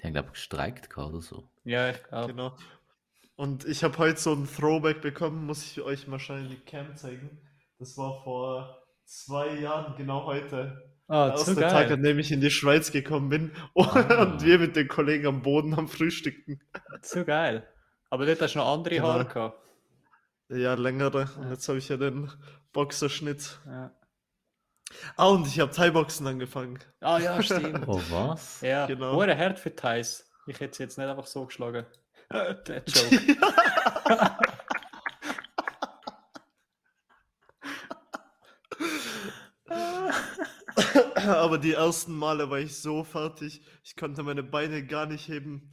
[0.00, 1.48] Die haben, glaube ich, gestreikt oder so.
[1.64, 2.28] Ja, ich glaube.
[2.32, 2.56] genau.
[3.36, 7.40] Und ich habe heute so ein Throwback bekommen, muss ich euch die Cam zeigen.
[7.78, 10.92] Das war vor zwei Jahren, genau heute.
[11.08, 14.38] Ah, Aus zu der Tag, an dem ich in die Schweiz gekommen bin und, Ah.
[14.40, 16.60] wir mit den Kollegen am Boden am Frühstücken.
[17.02, 17.66] Zu geil.
[18.10, 19.08] Aber dort hast du noch andere Genau.
[19.08, 19.67] Haare gehabt.
[20.50, 21.28] Ja, längere.
[21.38, 22.30] Und jetzt habe ich ja den
[22.72, 23.58] Boxerschnitt.
[23.66, 23.90] Ja.
[25.16, 26.78] Ah, und ich habe Thai-Boxen angefangen.
[27.00, 27.86] Ah ja, stimmt.
[27.86, 28.62] Oh, was?
[28.62, 29.18] Ja, Genau.
[29.18, 29.36] genau.
[29.36, 30.24] hart für Thais.
[30.46, 31.84] Ich hätte es jetzt nicht einfach so geschlagen.
[32.32, 33.36] Der Joke.
[41.26, 43.60] Aber die ersten Male war ich so fertig.
[43.84, 45.72] Ich konnte meine Beine gar nicht heben.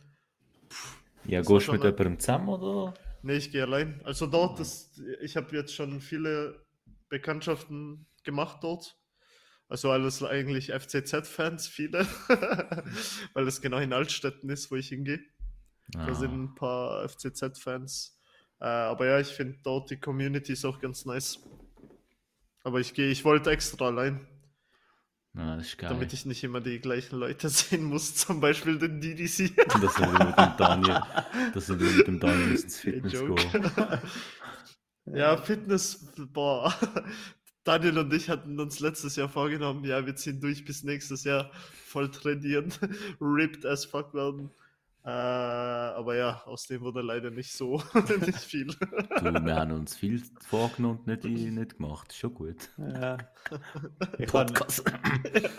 [1.26, 2.94] Ja, Das war gehst du mit jemandem zusammen, oder?
[3.26, 4.00] Nee, ich gehe allein.
[4.04, 6.64] Also dort, das, ich habe jetzt schon viele
[7.10, 9.00] Bekanntschaften gemacht dort.
[9.68, 12.06] Also alles eigentlich FCZ-Fans, viele.
[13.34, 15.22] Weil es genau in Altstädten ist, wo ich hingehe.
[15.92, 18.22] Da sind Ah, ein paar FCZ-Fans.
[18.60, 21.40] Äh, aber ja, ich finde dort die Community ist auch ganz nice.
[22.64, 24.28] Aber ich gehe, ich wollte extra allein,
[25.36, 25.90] na, das ist geil.
[25.90, 28.16] damit ich nicht immer die gleichen Leute sehen muss.
[28.16, 29.56] Zum Beispiel den DDC.
[29.82, 31.02] dass wir mit dem Daniel,
[31.54, 33.36] dass wir mit dem Daniel ins Fitness Joke.
[33.36, 33.72] gehen.
[35.14, 36.74] Ja, Fitness, boah.
[37.64, 41.52] Daniel und ich hatten uns letztes Jahr vorgenommen, ja, wir ziehen durch bis nächstes Jahr
[41.86, 42.74] voll trainieren,
[43.22, 44.50] ripped as fuck werden.
[45.06, 47.80] Äh, aber ja, aus dem wurde leider nicht so,
[48.22, 48.66] nicht viel.
[48.68, 52.12] Du, wir haben uns viel vorgenommen und nicht, nicht gemacht.
[52.14, 52.70] Schon gut.
[52.78, 53.18] ja.
[54.18, 54.84] Ich kann, Podcast.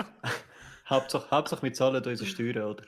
[0.90, 2.84] Hauptsache, Hauptsache wir zahlen unsere Steuern, oder?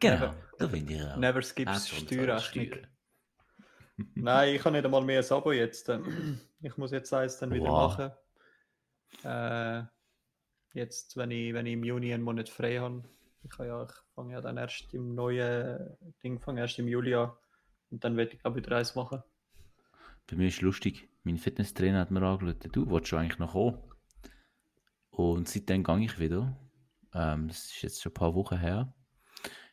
[0.00, 1.16] Genau, da finde ich auch.
[1.16, 2.66] Never skips Steuerrechnung.
[2.66, 2.86] Steuern.
[4.14, 5.90] Nein, ich habe nicht einmal mehr ein Abo jetzt.
[6.62, 7.98] Ich muss jetzt eins dann wieder Wow.
[7.98, 8.12] machen.
[9.22, 9.82] Äh,
[10.78, 13.04] jetzt, wenn ich, wenn ich im Juni einen Monat frei habe.
[13.44, 17.32] Ich, ja, ich fange ja dann erst im neuen Ding fange erst im Juli an.
[17.90, 19.22] Und dann werde ich glaube wieder eins machen.
[20.26, 21.08] Bei mir ist lustig.
[21.24, 23.78] Mein Fitnesstrainer hat mir angeschaut, du willst du eigentlich noch kommen?
[25.10, 26.56] Und seitdem gehe ich wieder.
[27.14, 28.94] Ähm, das ist jetzt schon ein paar Wochen her.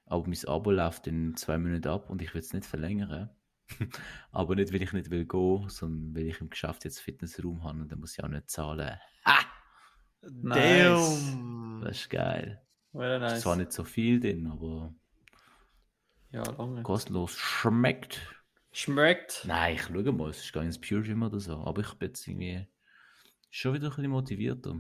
[0.06, 3.30] Aber mein Abo läuft in zwei Monaten ab und ich will es nicht verlängern.
[4.32, 7.80] Aber nicht, weil ich nicht will gehen, sondern weil ich im Geschäft jetzt Fitnessraum habe
[7.80, 9.00] und dann muss ich auch nicht zahlen.
[10.22, 11.82] Damn!
[11.84, 12.62] Das ist geil.
[12.94, 13.42] Ist nice.
[13.42, 14.94] zwar nicht so viel drin, aber
[16.32, 16.82] Ja, lange.
[16.84, 18.22] kostenlos schmeckt.
[18.72, 19.44] Schmeckt.
[19.46, 21.58] Nein, ich schaue mal, es ist gar nicht ins Pure Gym oder so.
[21.58, 22.68] Aber ich bin jetzt irgendwie
[23.52, 24.80] Schon wieder ein bisschen motivierter.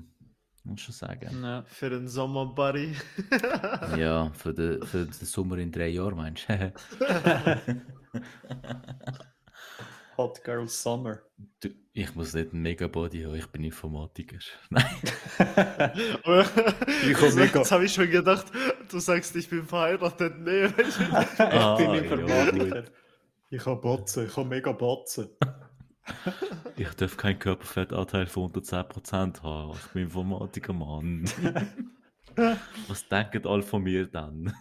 [0.63, 1.41] Muss schon sagen.
[1.43, 1.63] Ja.
[1.63, 2.95] Für den Sommer, Buddy.
[3.97, 6.73] Ja, für den, für den Sommer in drei Jahren, meinst du?
[10.17, 11.19] Hot Girl Summer.
[11.61, 11.69] Du,
[11.99, 14.37] ich muss nicht einen Mega-Body haben, ich bin Informatiker.
[14.69, 14.85] Nein.
[17.07, 18.45] ich komm mega- Jetzt habe ich schon gedacht,
[18.89, 20.39] du sagst, ich bin verheiratet.
[20.39, 21.13] Nee, ich bin
[21.47, 22.01] Ah, ich bin ja,
[22.43, 22.83] Informatiker.
[23.49, 25.29] ich habe Botzen, ich habe mega Botzen.
[26.75, 29.73] Ich darf keinen Körperfettanteil von unter 10% haben.
[29.79, 31.23] Ich bin Informatiker, Mann.
[32.87, 34.51] Was denken alle von mir dann?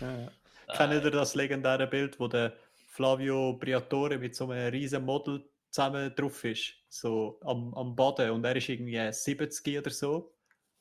[0.00, 0.28] Ja.
[0.76, 2.52] Kennt ihr das legendäre Bild, wo der
[2.88, 5.42] Flavio Briatore mit so einem riesen Model
[5.74, 6.74] zusammen drauf ist?
[6.88, 10.32] So am, am Boden und er ist irgendwie 70 oder so.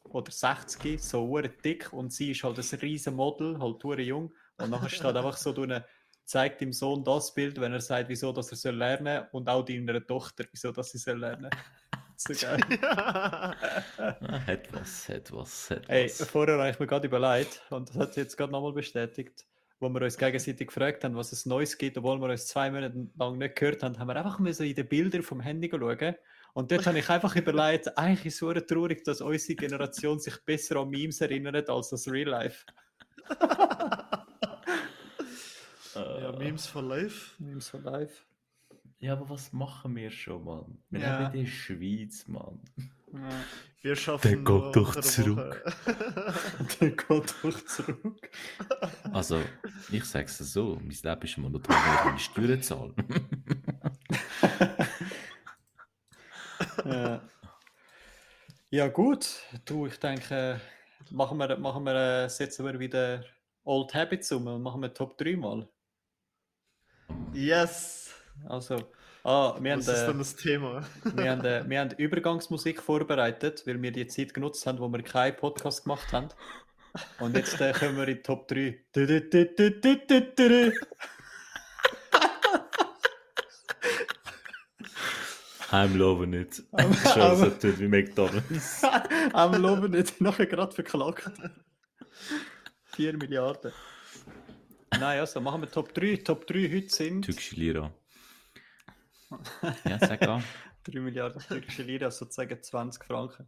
[0.04, 4.34] Oder 60, so dick und sie ist halt ein riesen Model, halt jung.
[4.58, 5.86] Und nachher steht einfach so eine,
[6.26, 9.64] zeigt dem Sohn das Bild, wenn er sagt, wieso dass er soll lernen und auch
[9.64, 11.50] deiner Tochter, wieso dass sie soll lernen.
[12.16, 12.60] So geil.
[13.98, 17.98] Ah, hat was, hat was, hat Ey, vorher habe ich mir gerade überlegt, und das
[17.98, 19.46] hat sie jetzt gerade nochmal bestätigt,
[19.84, 23.08] wo wir uns gegenseitig gefragt haben, was es Neues gibt, obwohl wir uns zwei Monate
[23.18, 26.16] lang nicht gehört haben, haben wir einfach müssen in den Bildern vom Handy schauen.
[26.54, 30.36] Und dort habe ich einfach überlegt, eigentlich ist es so traurig, dass unsere Generation sich
[30.46, 32.66] besser an Memes erinnert als das Real Life.
[35.96, 37.36] ja, Memes for Life.
[37.40, 38.24] Memes for Life.
[39.00, 40.78] Ja, aber was machen wir schon, Mann?
[40.90, 41.20] Wir Ja.
[41.26, 42.60] leben in der Schweiz, Mann.
[43.82, 45.64] Wir schaffen Der geht doch zurück.
[46.82, 48.30] Der geht doch zurück.
[49.12, 49.42] Also,
[49.92, 52.94] ich sag's dir so, mein Leben ist monoton, wenn ich meine Steuern zahle.
[56.86, 57.22] Ja.
[58.72, 59.28] ja, gut.
[59.66, 60.60] Du, ich denke,
[61.12, 63.24] machen wir, machen wir, äh, setzen wir wieder
[63.64, 65.70] Old Habits um und machen wir Top 3 mal.
[67.34, 68.14] Yes!
[68.46, 68.92] Also,
[69.24, 70.82] ah, wir, haben, Was ist äh, dann das Thema?
[71.16, 75.02] wir, haben, äh, wir haben Übergangsmusik vorbereitet, weil wir die Zeit genutzt haben, wo wir
[75.04, 76.30] keinen Podcast gemacht haben.
[77.20, 78.80] Und jetzt äh, kommen wir in Top 3.
[78.94, 80.74] Du, du, du, du, du, du, du, du.
[85.72, 86.62] I'm loving it.
[86.74, 88.84] I'm- Schon so tut wie McDonalds.
[89.34, 91.32] Am Loben nicht nachher gerade verklagt.
[92.96, 93.72] 4 Milliarden.
[94.92, 96.18] Nein, also machen wir Top 3.
[96.18, 97.92] Top 3 heute sind Türkische Lira.
[99.86, 100.44] Ja, sag an.
[100.84, 103.48] 3 Milliarden türkische Lira, sozusagen 20 Franken.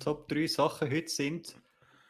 [0.00, 1.54] Top 3 Sachen heute sind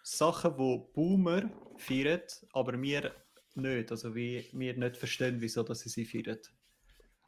[0.02, 3.12] Sachen, die Boomer feiern, aber wir
[3.54, 3.90] nicht.
[3.90, 6.38] Also wie wir nicht verstehen, wieso dass sie sie feiern.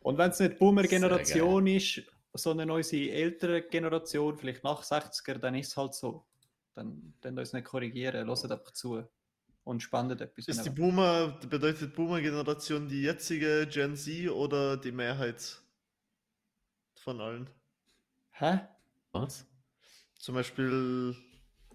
[0.00, 5.68] Und wenn es nicht Boomer-Generation ist, sondern unsere ältere Generation, vielleicht nach 60er, dann ist
[5.68, 6.24] es halt so.
[6.74, 9.02] Dann, dann uns nicht korrigieren, hört einfach zu
[9.66, 10.46] und spendet etwas.
[10.46, 15.60] Ist die Boomer, bedeutet Boomer-Generation die jetzige Gen Z oder die Mehrheit
[16.94, 17.50] von allen?
[18.30, 18.60] Hä?
[19.10, 19.44] Was?
[20.20, 21.16] Zum Beispiel,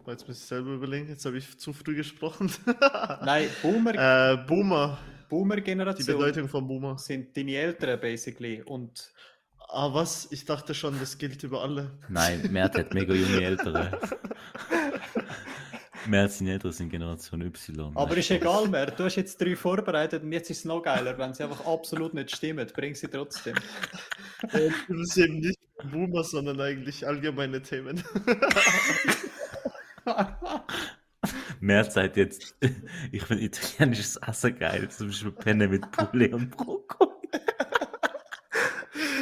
[0.07, 2.49] jetzt muss ich selber überlegen, jetzt habe ich zu früh gesprochen.
[3.25, 6.97] Nein, Boomer, äh, Boomer, die Boomer-Generation Bedeutung von Boomer.
[6.97, 8.61] sind deine Eltern basically.
[8.61, 9.11] Und
[9.73, 10.29] Ah, was?
[10.31, 11.91] Ich dachte schon, das gilt über alle.
[12.09, 13.41] Nein, Mert hat mega junge
[16.03, 16.11] Eltern.
[16.11, 17.91] Mert seine Eltern sind Generation Y.
[17.95, 18.87] Aber ist egal mehr.
[18.91, 21.17] Du hast jetzt drei vorbereitet und jetzt ist es noch geiler.
[21.17, 23.55] Wenn sie einfach absolut nicht stimmen, bring sie trotzdem.
[24.53, 25.59] Äh, Das ist eben nicht
[25.91, 28.03] Boomer, sondern eigentlich allgemeine Themen.
[31.59, 32.55] Mert sagt jetzt,
[33.11, 34.89] ich finde italienisches Essen geil.
[34.89, 37.20] Zum Beispiel Penne mit Poulet und Brokkoli.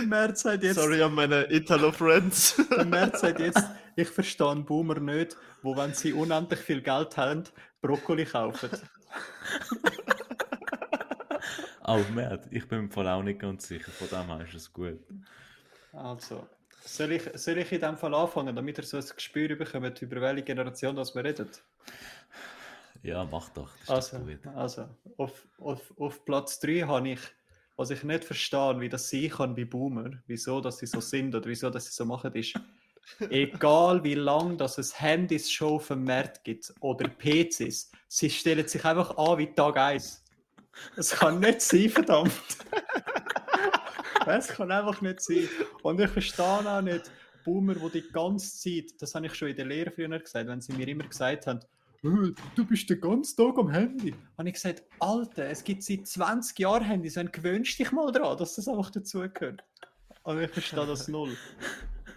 [0.09, 2.55] März sagt jetzt, Sorry an meine Italo-Friends.
[2.75, 3.63] der März sagt jetzt,
[3.95, 7.43] ich verstehe einen Boomer nicht, wo wenn sie unendlich viel Geld haben,
[7.81, 8.69] Brokkoli kaufen.
[11.81, 13.89] Auch Mert, ich bin im Fall auch nicht ganz sicher.
[13.91, 14.99] Von dem her ist es gut.
[15.91, 16.47] Also,
[16.85, 20.21] soll ich, soll ich in dem Fall anfangen, damit ihr so ein Gespür bekommt, über
[20.21, 21.49] welche Generation das wir reden?
[23.01, 23.71] Ja, mach doch.
[23.87, 24.55] Das ist Also, doch gut.
[24.55, 27.19] also auf, auf, auf Platz 3 habe ich,
[27.79, 31.33] was ich nicht verstehe, wie das sein kann bei Boomer, wieso dass sie so sind
[31.33, 32.53] oder wieso dass sie so machen, ist,
[33.29, 39.17] egal wie lange dass es Handys schon Markt gibt oder PCs, sie stellen sich einfach
[39.17, 40.25] an wie Tag 1.
[40.97, 42.33] Es kann nicht sein, verdammt.
[44.27, 45.47] Es kann einfach nicht sein.
[45.81, 47.09] Und ich verstehe auch nicht
[47.45, 50.59] Boomer, die die ganze Zeit, das habe ich schon in der Lehre früher gesagt, wenn
[50.59, 54.15] sie mir immer gesagt haben, «Äh, du bist den ganzen Tag am Handy.
[54.37, 58.37] Habe ich gesagt, Alter, es gibt seit 20 Jahren Handys, dann gewöhnst dich mal dran,
[58.37, 59.63] dass das einfach dazugehört.
[60.23, 61.35] Aber ich verstehe das null.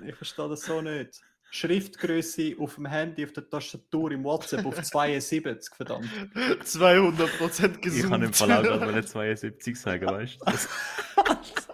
[0.07, 1.21] Ich verstehe das so nicht.
[1.51, 6.09] Schriftgröße auf dem Handy, auf der Tastatur, im WhatsApp auf 72, verdammt.
[6.35, 8.05] 200% gesund.
[8.05, 10.47] Ich kann im Fall auch gerade mal 72 sagen, weißt du?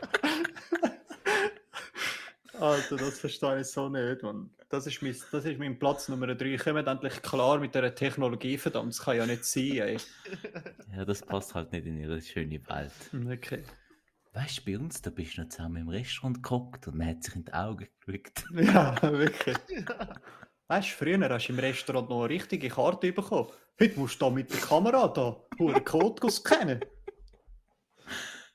[2.60, 4.50] Alter, das verstehe ich so nicht, Mann.
[4.68, 6.56] Das ist mein, das ist mein Platz Nummer 3.
[6.58, 8.92] Kommt endlich klar mit dieser Technologie, verdammt.
[8.92, 9.96] Das kann ja nicht sein, ey.
[10.94, 13.38] Ja, das passt halt nicht in ihre schöne Welt.
[13.38, 13.62] Okay.
[14.34, 17.24] Weißt du, bei uns, da bist du noch zusammen im Restaurant geguckt und man hat
[17.24, 18.44] sich in die Augen geschaut.
[18.54, 19.56] Ja, wirklich.
[20.68, 23.48] Weißt du, früher hast du im Restaurant noch eine richtige Karte bekommen.
[23.80, 26.80] Heute musst du da mit der Kamera da einen Code scannen.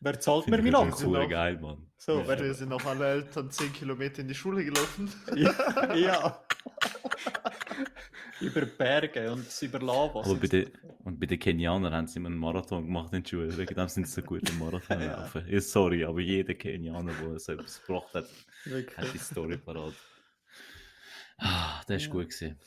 [0.06, 1.06] Wer zahlt mir meinen Akku?
[1.12, 1.88] übrigens geil, Mann.
[1.98, 2.28] So, Ja.
[2.28, 5.10] wer, Wir sind auch alle Eltern 10 Kilometer in die Schule gelaufen.
[5.36, 6.44] ja, ja.
[8.42, 10.20] über Berge und über Lava.
[10.20, 10.72] Aber bei den,
[11.06, 13.56] und bei den Kenianern haben sie immer einen Marathon gemacht in der Schule.
[13.58, 15.22] Wegen dem sind sie so gut im Marathon Ja.
[15.22, 15.46] laufen.
[15.48, 19.22] Ja, sorry, aber jeder Kenianer, der so etwas gebracht hat, sie hat die wirklich.
[19.22, 19.94] Story parat.
[21.38, 22.12] Ah, der ist Ja.
[22.12, 22.60] gut gewesen.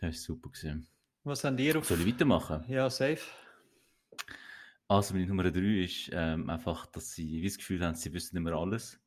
[0.00, 0.88] Der ist super gewesen.
[1.22, 1.86] Was habt ihr auf...
[1.86, 2.64] Soll ich weitermachen?
[2.66, 3.20] Ja, safe.
[4.90, 8.36] Also, meine Nummer drei ist ähm, einfach, dass sie wie das Gefühl haben, sie wissen
[8.36, 8.98] immer alles.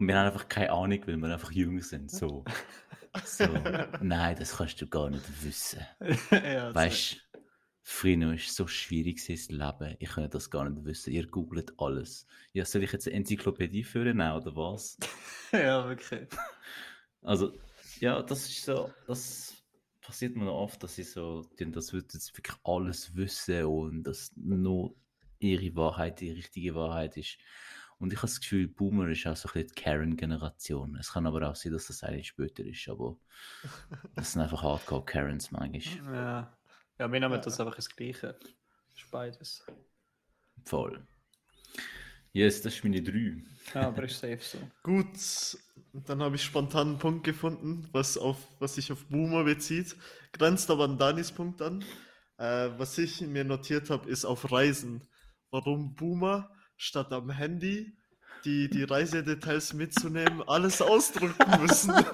[0.00, 2.10] Und wir haben einfach keine Ahnung, weil wir einfach jung sind.
[2.10, 2.44] So,
[3.24, 3.46] so
[4.00, 5.86] nein, das kannst du gar nicht wissen.
[6.32, 7.38] ja, Weißt du,
[7.80, 9.94] früher war es so schwierig, das Leben.
[10.00, 11.12] Ich könnte das gar nicht wissen.
[11.12, 12.26] Ihr googelt alles.
[12.52, 14.98] Ja, soll ich jetzt eine Enzyklopädie führen oder was?
[15.52, 16.26] ja, wirklich.
[17.22, 17.56] Also,
[18.00, 19.54] ja, das ist so, das
[20.00, 24.32] passiert mir noch oft, dass sie so, das wird jetzt wirklich alles wissen und dass
[24.34, 24.96] nur
[25.40, 27.38] ihre Wahrheit die richtige Wahrheit ist.
[27.98, 30.96] Und ich habe das Gefühl, Boomer ist auch so ein bisschen die Karen-Generation.
[30.96, 33.16] Es kann aber auch sein, dass das eigentlich später ist, aber
[34.14, 36.14] das sind einfach Hardcore-Karens manchmal.
[36.14, 36.58] Ja.
[36.98, 38.38] ja, wir nehmen das einfach das Gleiche.
[38.38, 39.66] Das ist beides.
[40.64, 41.06] Voll.
[42.32, 43.42] Yes, das ist meine drei.
[43.74, 44.58] Ja, aber ist safe so.
[44.82, 45.08] Gut,
[45.92, 49.96] dann habe ich spontan einen Punkt gefunden, was, auf, was sich auf Boomer bezieht.
[50.32, 51.84] Grenzt aber an Danis Punkt an.
[52.38, 55.02] Äh, was ich mir notiert habe, ist auf Reisen.
[55.50, 57.96] Warum Boomer statt am Handy
[58.44, 61.94] die, die Reisedetails mitzunehmen, alles ausdrucken müssen.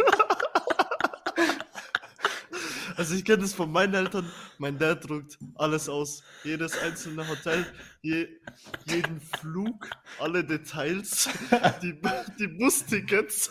[2.96, 4.31] Also ich kenne das von meinen Eltern.
[4.57, 6.22] Mein Dad druckt alles aus.
[6.44, 7.66] Jedes einzelne Hotel,
[8.01, 8.27] je,
[8.87, 11.29] jeden Flug, alle Details,
[11.83, 12.01] die,
[12.38, 13.51] die Bustickets.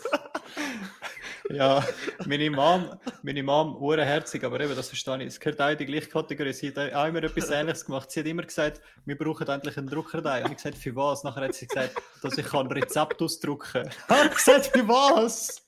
[1.50, 1.84] Ja,
[2.26, 5.26] meine Mom, meine Mom, uhrenherzig, aber eben, das verstehe ich.
[5.28, 6.52] Es gehört auch in die gleiche Kategorie.
[6.52, 8.10] Sie hat auch immer etwas Ähnliches gemacht.
[8.10, 10.38] Sie hat immer gesagt, wir brauchen endlich einen Drucker da.
[10.38, 11.22] Und ich gesagt, für was?
[11.22, 13.90] Nachher hat sie gesagt, dass ich ein Rezept ausdrucken kann.
[14.30, 15.64] Ich gesagt, für was?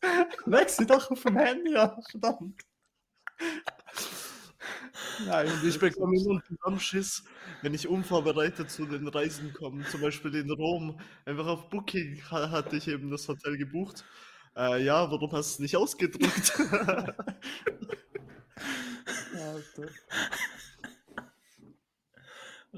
[0.47, 2.61] Leg sie doch auf dem Handy an, verdammt.
[5.27, 7.25] Nein, Und ich bekomme immer einen Zusammenschiss,
[7.63, 9.85] wenn ich unvorbereitet zu den Reisen komme.
[9.85, 10.99] Zum Beispiel in Rom.
[11.25, 14.05] Einfach auf Booking ha- hatte ich eben das Hotel gebucht.
[14.59, 16.53] Äh, ja, warum hast du es nicht ausgedruckt?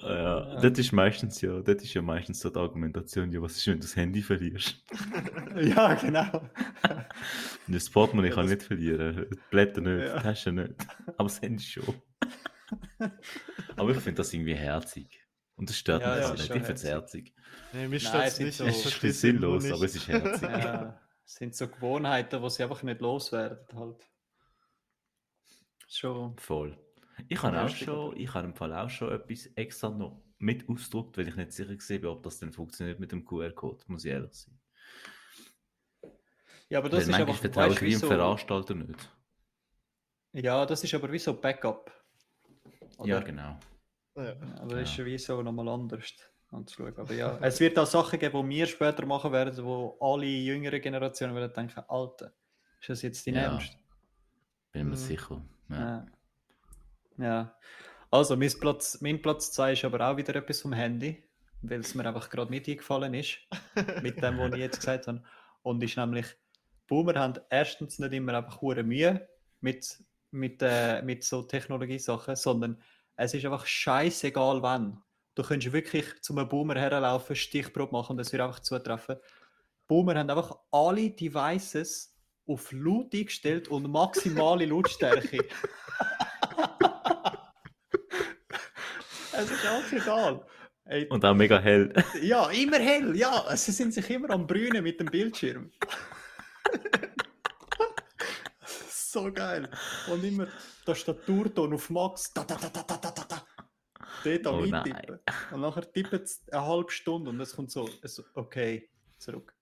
[0.03, 0.15] Ah,
[0.55, 3.67] ja, das ist meistens ja, das ist ja meistens so die Argumentation, ja, was ist,
[3.67, 4.85] wenn du das Handy verlierst?
[5.61, 6.49] Ja, genau.
[7.67, 10.17] Das Portemonnaie Ja, kann das- nicht verlieren, die Blätter nicht, Ja.
[10.17, 10.75] die Tasche nicht,
[11.17, 12.01] aber das Handy schon.
[13.77, 15.21] aber ich finde das irgendwie herzig.
[15.57, 17.35] Und das stört Ja, mich ja, nicht, ich finde es herzig.
[17.73, 18.61] nee, mich stört es nicht.
[18.61, 20.43] Es ist ein bisschen sinnlos, aber es ist herzig.
[20.49, 21.00] Ja,
[21.35, 23.67] sind so Gewohnheiten, die sie einfach nicht loswerden.
[23.79, 24.11] Halt.
[25.89, 26.37] Schon.
[26.39, 26.77] Voll.
[27.29, 31.19] Ich habe auch schon, ich habe im Fall auch schon etwas extra noch mit ausgedruckt,
[31.19, 34.11] weil ich nicht sicher gesehen bin, ob das denn funktioniert mit dem QR-Code, muss ich
[34.13, 34.59] ehrlich sein.
[36.69, 39.11] Ja, aber Weil das ist manchmal einfach, vertraue ich wie so, Veranstalter nicht.
[40.33, 41.93] Ja, das ist aber wie so Backup.
[43.05, 43.23] Ja, Oder?
[43.23, 43.59] genau.
[44.17, 44.37] Ja.
[44.61, 45.05] Aber das ist Ja.
[45.05, 46.13] wie so nochmal anders
[46.53, 46.97] anzuschauen.
[46.97, 50.81] Aber ja, es wird auch Sachen geben, die wir später machen werden, wo alle jüngeren
[50.81, 52.33] Generationen werden denken, Alter,
[52.81, 53.41] ist das jetzt dein Ja.
[53.43, 53.77] Ernst?
[54.73, 54.97] Bin mir Mhm.
[54.97, 55.43] sicher.
[55.69, 55.77] Ja.
[55.79, 56.07] Ja.
[57.19, 57.57] ja.
[58.11, 61.23] Also, mein Platz, mein Platz 2 ist aber auch wieder etwas vom Handy,
[61.63, 63.39] weil es mir einfach gerade nicht eingefallen ist,
[64.03, 65.23] mit dem, was ich jetzt gesagt habe.
[65.63, 66.27] Und ist nämlich,
[66.89, 69.29] Boomer haben erstens nicht immer einfach hure Mühe
[69.61, 72.81] mit, mit, äh, mit so Technologiesachen, sondern
[73.17, 75.03] es ist einfach scheißegal, wann.
[75.35, 79.17] Du könntest wirklich zu einem Boomer herlaufen, Stichprobe machen und es wird einfach zutreffen.
[79.87, 82.17] Boomer haben einfach alle Devices
[82.47, 85.39] auf laut eingestellt und maximale Lautstärke.
[89.33, 90.47] es ist auch egal.
[90.85, 91.93] Ey, Und auch mega hell.
[92.21, 93.57] ja, immer hell, ja.
[93.57, 95.71] Sie sind sich immer am Brünen mit dem Bildschirm.
[98.89, 99.71] so geil.
[100.11, 100.49] Und immer
[100.87, 102.33] der Staturton auf Max.
[102.33, 103.47] Da, da, da, da, da, da, da.
[104.25, 105.21] Dort Oh eintippen.
[105.53, 109.55] Und nachher tippen es eine halbe Stunde und es kommt so, es, okay, zurück.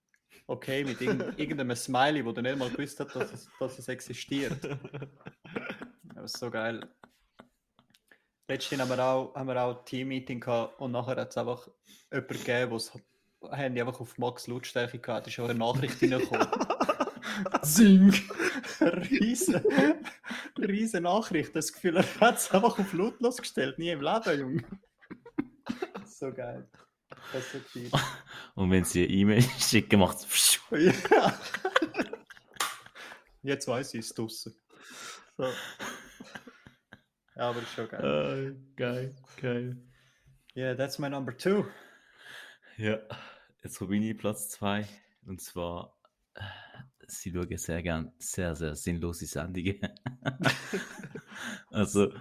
[0.47, 3.87] Okay, mit irgend, irgendeinem Smiley, wo du nicht mal gewusst hast, dass es, dass es
[3.87, 4.57] existiert.
[6.15, 6.87] Das ist so geil.
[8.47, 11.67] Letztens haben wir auch, haben wir auch ein Team-Meeting gehabt und nachher hat es einfach
[12.11, 12.93] jemanden gegeben, der das
[13.51, 15.27] Handy einfach auf Max Lautstärke gehabt hat.
[15.27, 16.47] ist auch eine Nachricht reingekommen.
[17.61, 18.11] Zing!
[18.81, 19.63] Riesen,
[20.63, 21.55] riesen Nachricht.
[21.55, 23.79] Das Gefühl, er hat es einfach auf lautlos gestellt.
[23.79, 24.63] Nie im Leben, Junge.
[26.05, 26.69] So geil.
[27.31, 27.91] Das ist so viel.
[28.55, 30.59] Und wenn sie eine E-Mail schicken, macht es.
[30.71, 31.39] Ja.
[33.41, 34.53] Jetzt weiß ich es draussen.
[35.37, 35.45] So.
[37.37, 38.57] Ja, aber ist schon geil.
[38.75, 39.77] geil, geil.
[40.57, 41.65] Yeah, that's my number two.
[42.75, 42.99] Ja,
[43.63, 44.85] jetzt bin ich Platz 2.
[45.25, 45.97] Und zwar,
[47.09, 49.79] sie schauen sehr gern sehr, sehr sinnlose Sendungen.
[51.71, 52.13] also,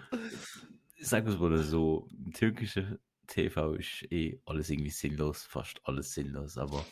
[0.97, 6.13] ich sage es mal so: im türkischen TV ist eh alles irgendwie sinnlos, fast alles
[6.15, 6.59] sinnlos.
[6.59, 6.85] Aber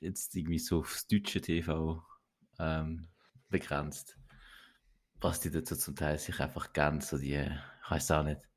[0.00, 2.02] jetzt irgendwie so aufs deutsche TV
[2.58, 3.08] ähm,
[3.48, 4.18] begrenzt,
[5.20, 8.48] was die dazu zum Teil sich einfach gern so die, ich weiß auch nicht,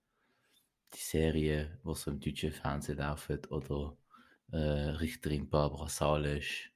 [0.93, 3.97] die Serie, die so im deutschen Fernsehen laufen, oder
[4.51, 6.74] äh, Richterin Barbara Salisch,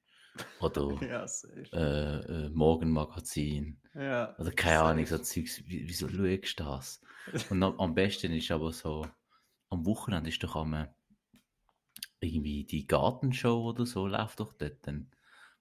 [0.60, 1.68] oder Ja, safe.
[1.72, 4.36] äh, äh, Morgenmagazin, Ja.
[4.38, 5.22] oder keine Ahnung, so safe.
[5.44, 7.00] Zeugs, wie, wieso schaust du das?
[7.50, 9.06] Und am, am besten ist aber so,
[9.70, 10.88] am Wochenende ist doch am
[12.20, 15.10] irgendwie die Gartenshow oder so, läuft doch dort dann,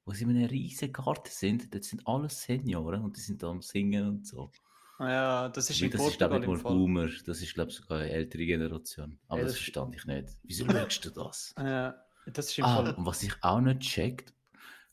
[0.05, 3.49] wo sie in einem riesen Garten sind, dort sind alles Senioren und die sind da
[3.49, 4.51] am Singen und so.
[4.99, 6.73] Ja, das ist das ist glaube ich Fall.
[6.73, 9.17] Boomer, das ist glaube ich sogar eine ältere Generation.
[9.29, 10.27] Aber Ja, das, das- verstand ich nicht.
[10.43, 11.55] Wieso schaust du das?
[11.57, 11.95] Ja,
[12.25, 12.93] das ist im Ah, Fall.
[12.95, 14.33] und was ich auch nicht checkt,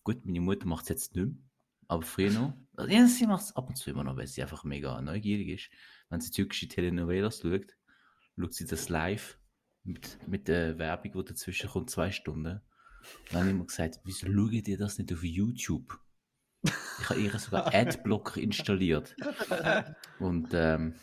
[0.07, 1.35] gut, meine Mutter macht es jetzt nicht mehr,
[1.89, 2.55] aber früher noch.
[2.77, 5.49] Also, ja, sie macht es ab und zu immer noch, weil sie einfach mega neugierig
[5.49, 5.71] ist.
[6.09, 7.77] Wenn sie türkische Telenovelas schaut,
[8.39, 9.39] schaut sie das live
[9.83, 12.61] mit, mit der Werbung, die dazwischen kommt, zwei Stunden.
[12.61, 15.99] Und dann habe ich immer gesagt, wieso schaut ihr das nicht auf YouTube?
[16.63, 19.15] Ich habe ihr sogar Adblocker installiert.
[20.19, 20.95] Und ähm,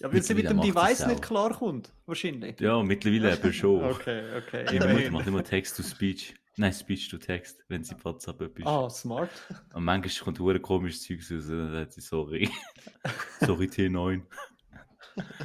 [0.00, 2.60] Ja, weil sie mit dem Device nicht klarkommt, wahrscheinlich.
[2.60, 3.84] ja, mittlerweile eben schon.
[3.84, 4.78] Okay, okay.
[4.78, 6.34] Meine Mutter macht immer Text-to-Speech.
[6.56, 8.66] Nein, Speech-to-Text, wenn sie WhatsApp etwas.
[8.66, 9.30] Ah, smart.
[9.74, 12.50] Und manchmal kommt hure komisches Zeug raus und dann sagt sie, sorry.
[13.40, 14.22] sorry, T9.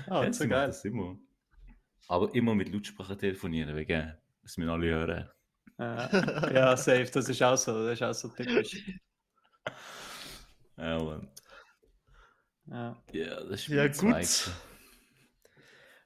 [0.10, 0.68] Ah, Ja, so geil.
[0.68, 1.18] das immer.
[2.10, 5.30] Aber immer mit Lautsprache telefonieren, wegen, dass wir alle hören.
[5.80, 8.84] Ja, ja, safe, das ist auch so, das ist auch so typisch.
[10.78, 11.28] Ja, Mann.
[12.66, 13.04] Ja.
[13.12, 13.96] Ja, das ist Ja, gut.
[13.96, 14.52] Zweigster.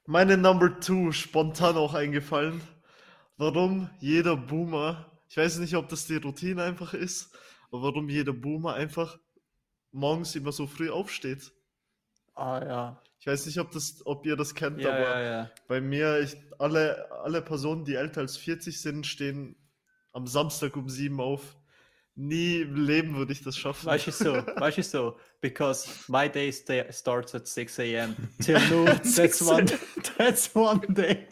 [0.06, 2.60] Meine Number two, spontan auch eingefallen.
[3.36, 7.32] Warum jeder Boomer, ich weiß nicht, ob das die Routine einfach ist,
[7.70, 9.18] aber warum jeder Boomer einfach
[9.92, 11.52] morgens immer so früh aufsteht.
[12.34, 13.02] Ah, ja.
[13.18, 15.50] Ich weiß nicht, ob, das, ob ihr das kennt, Ja, aber ja, ja.
[15.68, 19.54] bei mir, ich, alle, alle Personen, die älter als 40 sind, stehen
[20.12, 21.56] am Samstag um 7 auf.
[22.14, 23.86] Nie im Leben würde ich das schaffen.
[23.86, 28.16] Weißt du so, weißt du so, because my day sta starts at 6 a.m.
[28.38, 29.64] till noon, that's one,
[30.18, 31.26] that's one day.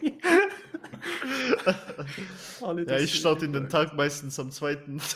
[2.61, 4.99] Alle ja, ich starte in den Tag meistens am zweiten.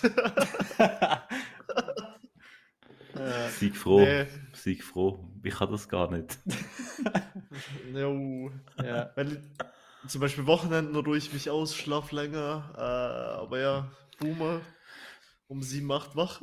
[3.57, 3.99] Sieg froh.
[4.01, 4.25] Nee.
[4.53, 5.29] Sieg froh.
[5.43, 6.37] Ich kann das gar nicht.
[7.93, 8.51] Jo.
[8.83, 9.11] Ja.
[9.15, 9.41] Weil,
[10.07, 14.59] zum Beispiel Wochenenden ruhe ich mich aus, schlaf länger, äh, aber ja, Boomer
[15.47, 16.41] um 7, 8 wach.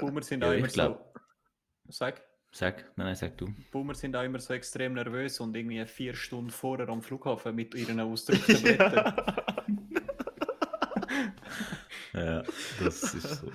[0.00, 1.92] Boomer sind Ja, auch ich immer glaub- so.
[1.92, 2.20] Sag.
[2.52, 3.48] Sag, nein, nein, sag du.
[3.70, 7.74] Boomer sind auch immer so extrem nervös und irgendwie vier Stunden vorher am Flughafen mit
[7.74, 9.14] ihren ausgedrückten Blättern.
[12.12, 12.42] Ja,
[12.82, 13.52] das ist so.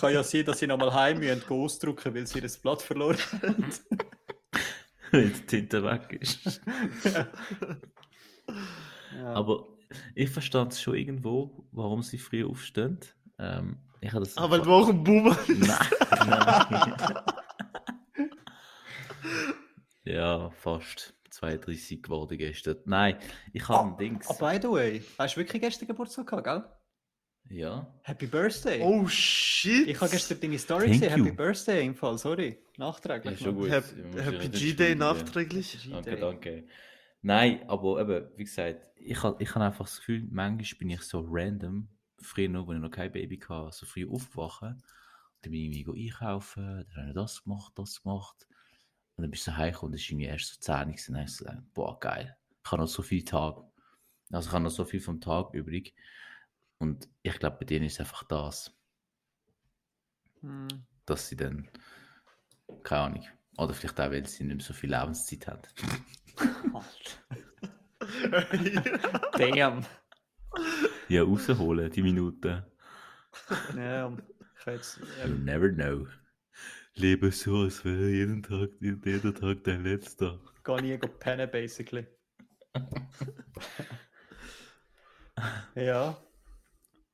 [0.00, 3.66] Kann ja sein, dass sie nochmal heim müssen ausdrucken, weil sie das Blatt verloren haben.
[5.10, 6.62] Wenn die Tinte weg ist.
[7.04, 7.26] ja.
[9.34, 9.66] Aber
[10.14, 12.98] ich verstand es schon irgendwo, warum sie früh aufstehen.
[13.38, 14.38] Ähm, ich habe das.
[14.38, 15.78] Aber weil du auch ein Boomer Nein,
[16.26, 16.94] nein.
[20.04, 22.78] Ja, fast 32 geworden gestern.
[22.84, 23.18] Nein,
[23.52, 24.28] ich habe ein Dings.
[24.28, 26.64] Ah, by the way, hast du wirklich gestern Geburtstag gehabt, gell?
[27.48, 28.80] Ja, Happy Birthday!
[28.82, 29.86] Oh shit!
[29.86, 31.10] Ich habe gestern deine Story Thank gesehen.
[31.10, 31.36] Happy you.
[31.36, 32.58] Birthday im Fall, sorry.
[32.76, 33.38] ja Nachträglich.
[33.38, 33.62] schon noch.
[33.62, 33.70] gut.
[33.70, 35.88] Muss Happy ja G-Day nachträglich.
[35.90, 36.64] Danke, danke.
[37.22, 41.02] Nein, aber eben, wie gesagt, ich habe ich hab einfach das Gefühl, manchmal bin ich
[41.02, 41.88] so random,
[42.20, 44.62] früher noch, als ich noch kein Baby hatte, so früh aufgewacht.
[44.62, 48.46] Dann bin ich irgendwie go einkaufen, dann habe ich das gemacht, das gemacht.
[49.16, 50.84] Und dann bist du heimgekommen und es war irgendwie erst so 10 Uhr.
[50.86, 51.12] gewesen.
[51.14, 52.36] Dann habe ich gedacht, boah, geil.
[52.64, 53.56] Ich habe noch so viel Tag.
[54.30, 55.94] Also ich habe noch so viel vom Tag übrig.
[56.78, 58.72] Und ich glaube, bei denen ist einfach das,
[60.42, 60.68] Hm.
[61.06, 61.70] dass sie dann,
[62.82, 65.62] keine Ahnung, oder vielleicht auch, weil sie nicht mehr so viel Lebenszeit haben.
[69.38, 69.84] Damn.
[71.08, 72.62] Ja, rausholen, die Minuten.
[73.76, 74.16] Ja,
[74.58, 76.06] ich jetzt, You never know.
[76.98, 80.40] Lebe so, als wäre jeden Tag, jeder Tag dein letzter.
[80.64, 82.06] gar nie go pennen, basically.
[85.74, 86.16] ja.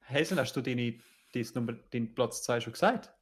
[0.08, 0.98] Hazel, hast du deine
[1.34, 3.12] dein Nummer, dein Platz 2 schon gesagt?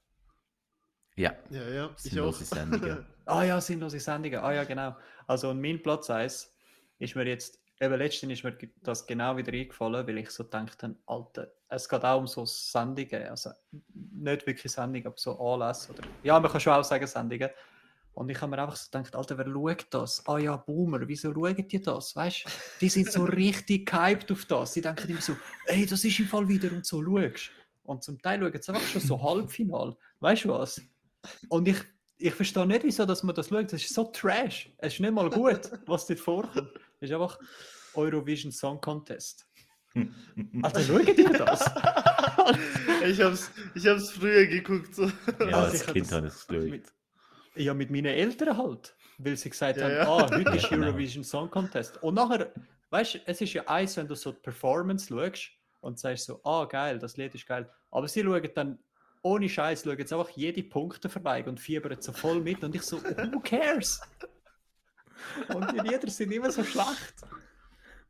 [1.16, 2.44] Ja, Ja, ja, Sinnlose.
[2.44, 3.06] Sendungen.
[3.26, 4.40] Ah ja, sinnlose Sendungen.
[4.40, 4.96] Ah ja, genau.
[5.28, 6.52] Also und mein Platz 1
[6.98, 10.97] ist mir jetzt, eben letztens ist mir das genau wieder eingefallen, weil ich so habe,
[11.07, 13.51] Alter, es geht auch um so Sendungen, also
[13.93, 17.51] nicht wirklich Sendungen, aber so Anlässe oder, ja, man kann schon auch sagen Sendungen.
[18.12, 20.26] Und ich habe mir einfach so gedacht, Alter, wer schaut das?
[20.26, 22.14] Ah ja, Boomer, wieso schauen die das?
[22.14, 22.51] Weißt du,
[22.81, 24.72] die sind so richtig gehypt auf das.
[24.72, 27.51] Die denken immer so, ey, das ist im Fall wieder und so, schaust.
[27.85, 29.97] Und zum Teil schauen sie einfach schon so Halbfinal.
[30.18, 30.83] Weißt du was?
[31.49, 31.78] Und ich,
[32.18, 33.72] ich verstehe nicht, wieso dass man das schaut.
[33.72, 34.70] Das ist so trash.
[34.78, 36.72] Es ist nicht mal gut, was dort vorkommt.
[37.01, 37.38] Es ist einfach
[37.94, 39.46] Eurovision Song Contest.
[40.62, 41.61] Alter, schauen die das?
[43.05, 44.94] ich hab's, ich hab's früher geguckt.
[44.94, 45.07] So.
[45.07, 46.68] Ja, Also als Kind habe ich es geschaut.
[46.70, 46.92] mit-
[47.57, 48.94] Ja, mit meinen Eltern halt.
[49.18, 50.09] Weil sie gesagt Ja, haben, ja.
[50.09, 50.86] ah, heute ist genau.
[50.88, 52.03] Eurovision Song Contest.
[52.03, 52.53] Und nachher,
[52.90, 56.40] weißt du, es ist ja eins, wenn du so die Performance schaust und sagst so,
[56.44, 57.68] ah, geil, das Lied ist geil.
[57.90, 58.78] Aber sie schauen dann,
[59.22, 62.62] ohne Scheiß, schauen jetzt einfach jede Punkteverleihung und fiebern so voll mit.
[62.62, 64.01] Und ich so, who cares?
[65.55, 67.14] Und die Lieder sind immer so schlecht.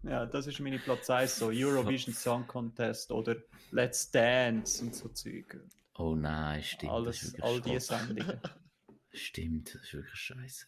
[0.02, 3.36] Ja, das ist meine Platz 1, so Eurovision Song Contest oder
[3.70, 5.60] Let's Dance und so Zeug.
[5.98, 6.92] Oh nein, stimmt.
[7.06, 7.82] das ist Alles, all die Schrott.
[7.82, 8.40] Sendungen.
[9.12, 10.66] Stimmt, das ist wirklich scheiße.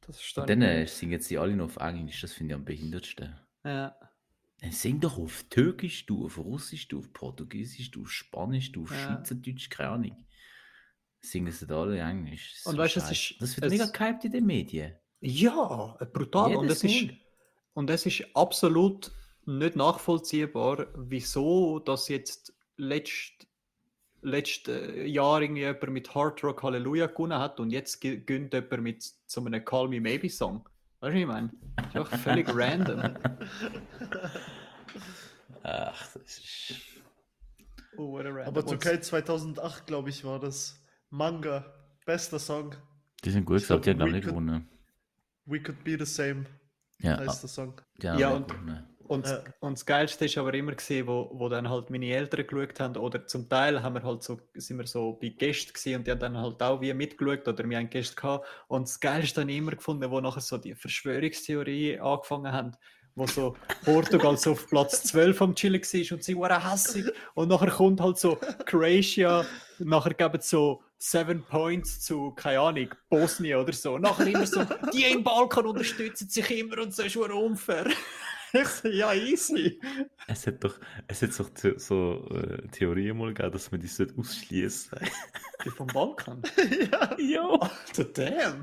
[0.00, 3.36] Das Und dann äh, singen sie alle noch auf Englisch, das finde ich am behindertsten.
[3.64, 3.94] Ja.
[4.60, 8.84] Dann sing doch auf Türkisch, du auf Russisch, du auf Portugiesisch, du auf Spanisch, du
[8.84, 8.96] auf Ja.
[9.16, 10.24] Schweizerdeutsch, keine Ahnung.
[11.20, 12.50] Singen sie da alle Englisch.
[12.52, 13.12] Das ist Und so weißt scheiße.
[13.12, 14.94] ist- Das wird es- mega gehypt in den Medien.
[15.20, 16.54] Ja, brutal.
[16.56, 17.08] Und es, ist,
[17.74, 19.10] und es ist absolut
[19.46, 23.48] nicht nachvollziehbar, wieso das jetzt letzt,
[24.22, 29.12] letztes Jahr irgendwie jemand mit Hard Rock Halleluja gewonnen hat und jetzt gönnt jemand mit
[29.26, 30.68] so einem Call Me Maybe Song.
[31.00, 31.50] Weißt du, was ich meine?
[31.76, 33.14] Das ist einfach völlig random.
[35.62, 36.74] Ach, das ist.
[37.96, 38.46] Oh, what a random.
[38.46, 40.80] Aber Und- Türkei 2008, glaube ich, war das.
[41.10, 41.64] Manga.
[42.06, 42.74] Bester Song.
[43.24, 44.68] Die sind gut Ich gesagt, die haben glaube nicht gewonnen.
[45.46, 46.44] We Could Be the Same
[47.00, 47.80] Ja, heißt der Song.
[48.00, 48.54] Ja, nicht und-.
[49.08, 49.42] Und, Ja.
[49.60, 52.96] und das Geilste ist aber immer gesehen, wo, wo dann halt meine Eltern geschaut haben,
[52.98, 56.10] oder zum Teil haben wir halt so, sind wir so bei Gästen gewesen und die
[56.10, 58.46] haben dann halt auch wie mitgeschaut oder wir haben Gäste gehabt.
[58.68, 62.72] Und das Geilste habe ich immer gefunden, wo nachher so die Verschwörungstheorie angefangen haben,
[63.14, 67.06] wo so Portugal so auf Platz 12 am Chillen war und sie waren hässig.
[67.34, 68.36] Und nachher kommt halt so
[68.66, 69.46] Croatia,
[69.78, 73.98] nachher geben so Seven Points zu, keine Ahnung, Bosnien oder so.
[73.98, 77.86] Nachher immer so, die im Balkan unterstützen sich immer und so ist schon unfair.
[78.50, 79.78] Ich so, ja, easy.
[80.26, 83.86] Es hat doch, es hat doch so, so äh, Theorien mal gegeben, dass man die
[83.86, 84.98] sollte ausschließen.
[85.66, 86.40] Die vom Balkan.
[86.90, 87.14] ja.
[87.18, 87.46] ja.
[87.46, 88.62] Alter, damn.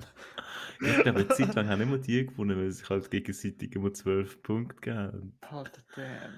[0.81, 3.93] Ich glaube, eine Zeit lang haben immer die gewonnen, weil sie sich halt gegenseitig immer
[3.93, 5.37] 12 Punkte gegeben haben.
[5.41, 6.33] Alter, damn.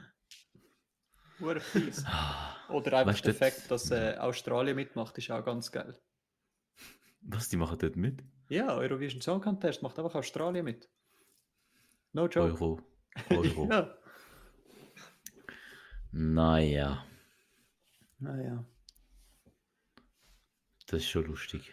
[1.39, 2.03] What fies.
[2.05, 5.97] Ah, Oder einfach Weißt der Fakt, dass äh, Australien mitmacht, ist auch ganz geil.
[7.21, 8.23] Was, die machen dort mit?
[8.49, 10.89] Ja, Eurovision Song Contest macht einfach Australien mit.
[12.13, 12.53] No joke.
[12.53, 12.81] Euro.
[13.29, 13.67] Euro.
[13.71, 13.97] Ja.
[16.11, 17.05] Naja,
[18.19, 18.63] Naja.
[20.87, 21.71] das ist schon lustig.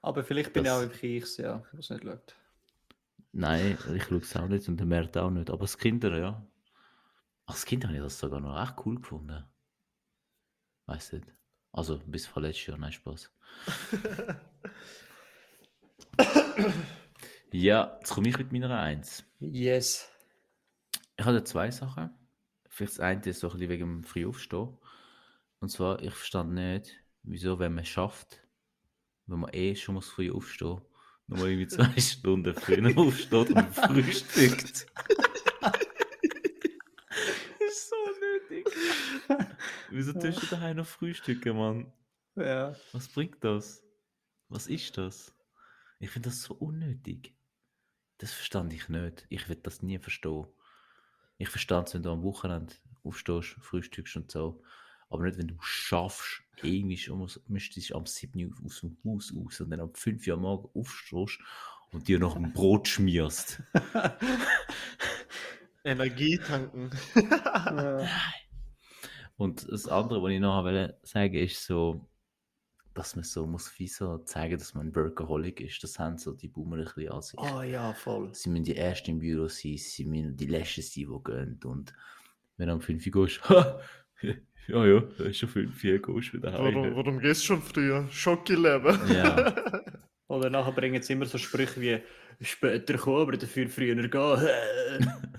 [0.00, 2.36] Aber vielleicht bin Das- ich auch einfach ich, ja, was nicht schaut.
[3.32, 5.50] Nein, ich schaue es auch nicht und der Mert auch nicht.
[5.50, 6.46] Aber das Kinder, ja.
[7.46, 9.44] Ach, das Kind habe ich das sogar noch echt cool gefunden.
[10.86, 11.26] Weißt nicht.
[11.72, 13.32] Also, bis vor letztes Jahr, nein, Spaß.
[17.52, 19.24] ja, jetzt komme ich mit meiner Eins.
[19.40, 20.10] Yes.
[21.16, 22.10] Ich habe zwei Sachen.
[22.68, 24.76] Vielleicht das eine ist so ein bisschen wegen dem Frühaufstehen.
[25.60, 28.42] Und zwar, ich verstand nicht, wieso, wenn man es schafft,
[29.26, 30.80] wenn man eh schon muss früh aufstehen,
[31.26, 34.86] nochmal irgendwie zwei Stunden früher aufsteht und frühstückt.
[37.60, 38.61] ist so nötig.
[39.90, 41.92] Wieso tust du daheim noch frühstücken, Mann?
[42.36, 42.74] Ja.
[42.92, 43.82] Was bringt das?
[44.48, 45.34] Was ist das?
[45.98, 47.34] Ich finde das so unnötig.
[48.18, 49.26] Das verstand ich nicht.
[49.28, 50.46] Ich will das nie verstehen.
[51.38, 54.62] Ich verstand es, wenn du am Wochenende aufstehst, frühstückst und so.
[55.08, 57.10] Aber nicht, wenn du schaffst, irgendwie
[57.48, 60.40] müsstest du am 7 Uhr aus dem Haus aus und dann am 5 Uhr am
[60.40, 61.38] Morgen aufstehst
[61.90, 63.62] und dir noch ein Brot schmierst.
[65.84, 66.90] Energie tanken.
[67.14, 68.08] ja.
[69.42, 72.06] Und das andere, was ich noch wollte sagen, ist so,
[72.94, 75.82] dass man so muss wie so zeigen, dass man ein Workaholic ist.
[75.82, 77.40] Das haben so die Boomer ein bisschen an sich.
[77.40, 78.32] Ah ja, voll.
[78.32, 81.60] Sie müssen die Ersten im Büro sein, sie müssen die Letzten sein, die gehen.
[81.64, 81.92] Und
[82.56, 83.80] wenn du um 5 Uhr gehst, ha,
[84.68, 86.94] ja, ja, da ist schon 5 Uhr, gehst du wieder Warum, heim.
[86.94, 88.06] warum gehst du schon früher?
[88.12, 89.12] Schocki-Leben.
[89.12, 89.54] Ja.
[90.28, 92.00] Oder nachher bringen sie immer so Sprüche wie
[92.40, 94.08] später kommen, aber dafür früher gehen.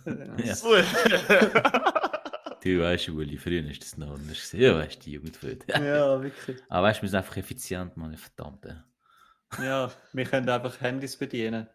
[0.43, 1.92] Ja.
[2.63, 4.51] Du weißt, Uli, früher ist das noch anders.
[4.53, 5.57] Ja, weißt du, die Jugend früher.
[5.67, 6.61] Ja, wirklich.
[6.69, 8.65] Aber weißt du, wir sind einfach effizient, Mann, verdammt.
[9.59, 9.91] ja.
[10.13, 11.67] Wir können einfach Handys bedienen.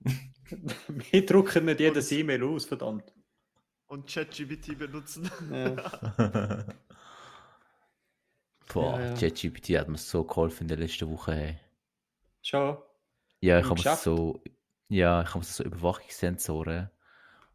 [0.88, 3.12] wir drucken nicht jedes E-Mail aus, verdammt.
[3.86, 5.30] Und ChatGPT benutzen.
[5.52, 5.76] Ja.
[8.72, 9.14] Boah, Ja, ja.
[9.14, 11.32] ChatGPT hat mir so geholfen in der letzten Woche.
[11.34, 11.58] Hey.
[12.40, 12.78] Schon.
[13.40, 14.42] Ja, ich habe so,
[14.88, 16.90] ja, ich habe so Überwachungssensoren,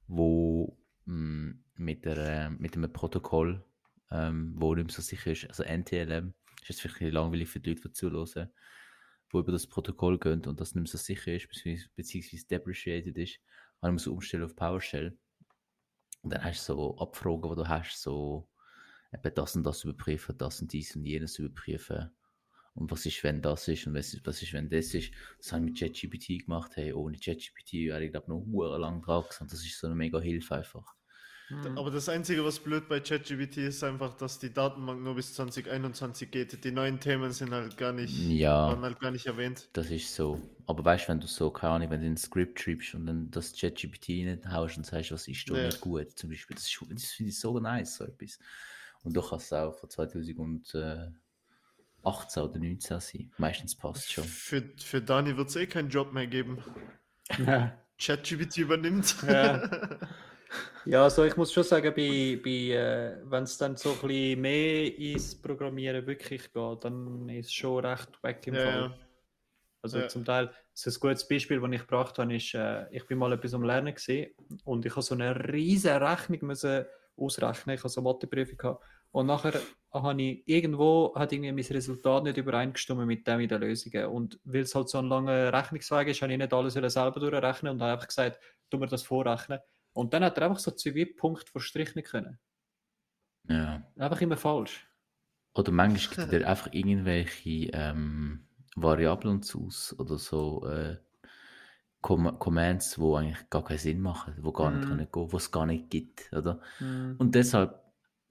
[0.07, 3.63] wo mh, mit, der, äh, mit einem Protokoll,
[4.11, 7.59] ähm, wo nicht mehr so sicher ist, also NTLM, ist jetzt vielleicht ein langweilig für
[7.59, 8.49] die Leute, die zuhören,
[9.29, 13.17] wo über das Protokoll gehen und das nicht mehr so sicher ist, beziehungsweise, beziehungsweise depreciated
[13.17, 13.39] ist,
[13.81, 15.17] habe ich so umstellen auf PowerShell.
[16.21, 18.49] Und dann hast du so Abfragen, wo du hast, so
[19.13, 22.11] eben das und das überprüfen, das und dies und jenes überprüfen.
[22.73, 25.11] Und was ist, wenn das ist und was ist, was ist wenn das ist.
[25.39, 26.75] Das habe ich mit ChatGPT gemacht.
[26.75, 29.47] Hey, ohne ChatGPT wäre ich, glaube noch hure lang dran gewesen.
[29.49, 30.96] Das ist so eine mega Hilfe einfach.
[31.77, 36.29] Aber das Einzige, was blöd bei ChatGPT ist, einfach, dass die Datenbank nur bis 2021
[36.29, 36.63] geht.
[36.63, 38.67] Die neuen Themen sind halt gar nicht, Ja.
[38.67, 39.69] waren halt gar nicht erwähnt.
[39.71, 40.41] Das ist so.
[40.65, 43.31] Aber weißt du, wenn du so, keine Ahnung, wenn du ein Skript schreibst und dann
[43.31, 45.65] das ChatGPT reinhaust und sagst, was ist da Ja.
[45.67, 48.39] nicht gut, zum Beispiel, das, ist, das finde ich so nice, so etwas.
[49.03, 51.13] Und du kannst es auch von 2018
[52.43, 53.31] oder 19 sein.
[53.37, 54.25] Meistens passt schon.
[54.25, 56.57] Für, für Dani wird es eh keinen Job mehr geben.
[57.45, 57.73] Ja.
[57.97, 59.15] ChatGPT übernimmt.
[59.25, 59.69] Ja.
[60.85, 64.41] Ja, also ich muss schon sagen, bei, bei, äh, wenn es dann so ein bisschen
[64.41, 68.81] mehr ins Programmieren wirklich geht, dann ist es schon recht weg im Ja, Fall.
[68.81, 68.91] ja.
[69.81, 70.07] Also Ja.
[70.07, 73.33] zum Teil, so ein gutes Beispiel, das ich gebracht habe, ist, äh, ich bin mal
[73.33, 74.33] etwas am Lernen gesehen
[74.63, 76.85] und ich habe so eine riesige Rechnung müssen
[77.17, 77.75] ausrechnen.
[77.75, 78.83] Ich habe so eine Matheprüfung gehabt.
[79.11, 79.53] Und nachher
[79.93, 84.05] habe ich irgendwo hat irgendwie mein Resultat nicht übereingestimmt mit dem in den Lösungen.
[84.07, 87.73] Und weil es halt so ein langer Rechnungsweg ist, habe ich nicht alles selber durchrechnen
[87.73, 88.39] und habe einfach gesagt,
[88.69, 89.59] tu mir das vorrechnen.
[89.97, 92.39] Und dann hat er einfach so zwei Punkte verstrichen können.
[93.49, 93.83] Ja.
[93.97, 94.87] Einfach immer falsch.
[95.55, 100.97] Oder manchmal gibt er einfach irgendwelche ähm, Variablen aus oder so äh,
[102.01, 104.87] Com Commands, die eigentlich gar keinen Sinn machen, die gar nicht Mhm.
[104.87, 106.31] können gehen, wo es gar nicht gibt.
[106.31, 106.61] Oder?
[106.79, 107.15] Mhm.
[107.17, 107.81] Und deshalb,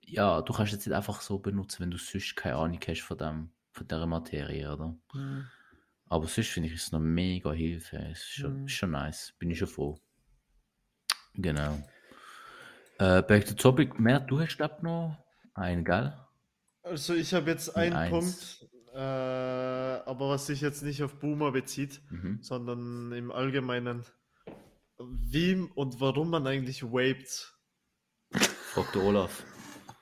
[0.04, 3.18] ja, du kannst es nicht einfach so benutzen, wenn du sonst keine Ahnung hast von,
[3.18, 4.96] dem, von dieser Materie, oder?
[5.12, 5.50] Mhm.
[6.08, 7.98] Aber sonst finde ich es noch mega Hilfe.
[7.98, 8.66] Es ist schon, Mhm.
[8.66, 9.34] ist schon nice.
[9.38, 10.00] Bin ich schon froh.
[11.36, 11.78] Genau.
[12.98, 13.98] Äh, back to topic.
[14.00, 15.16] Mehr, du hast glaub noch
[15.54, 16.12] einen, gell?
[16.82, 18.10] Also ich habe jetzt einen Eins.
[18.10, 22.38] Punkt, äh, aber was sich jetzt nicht auf Boomer bezieht, Mhm.
[22.42, 24.04] sondern im Allgemeinen.
[24.98, 27.52] Wie und warum man eigentlich vaped.
[28.32, 29.42] Frag der Olaf.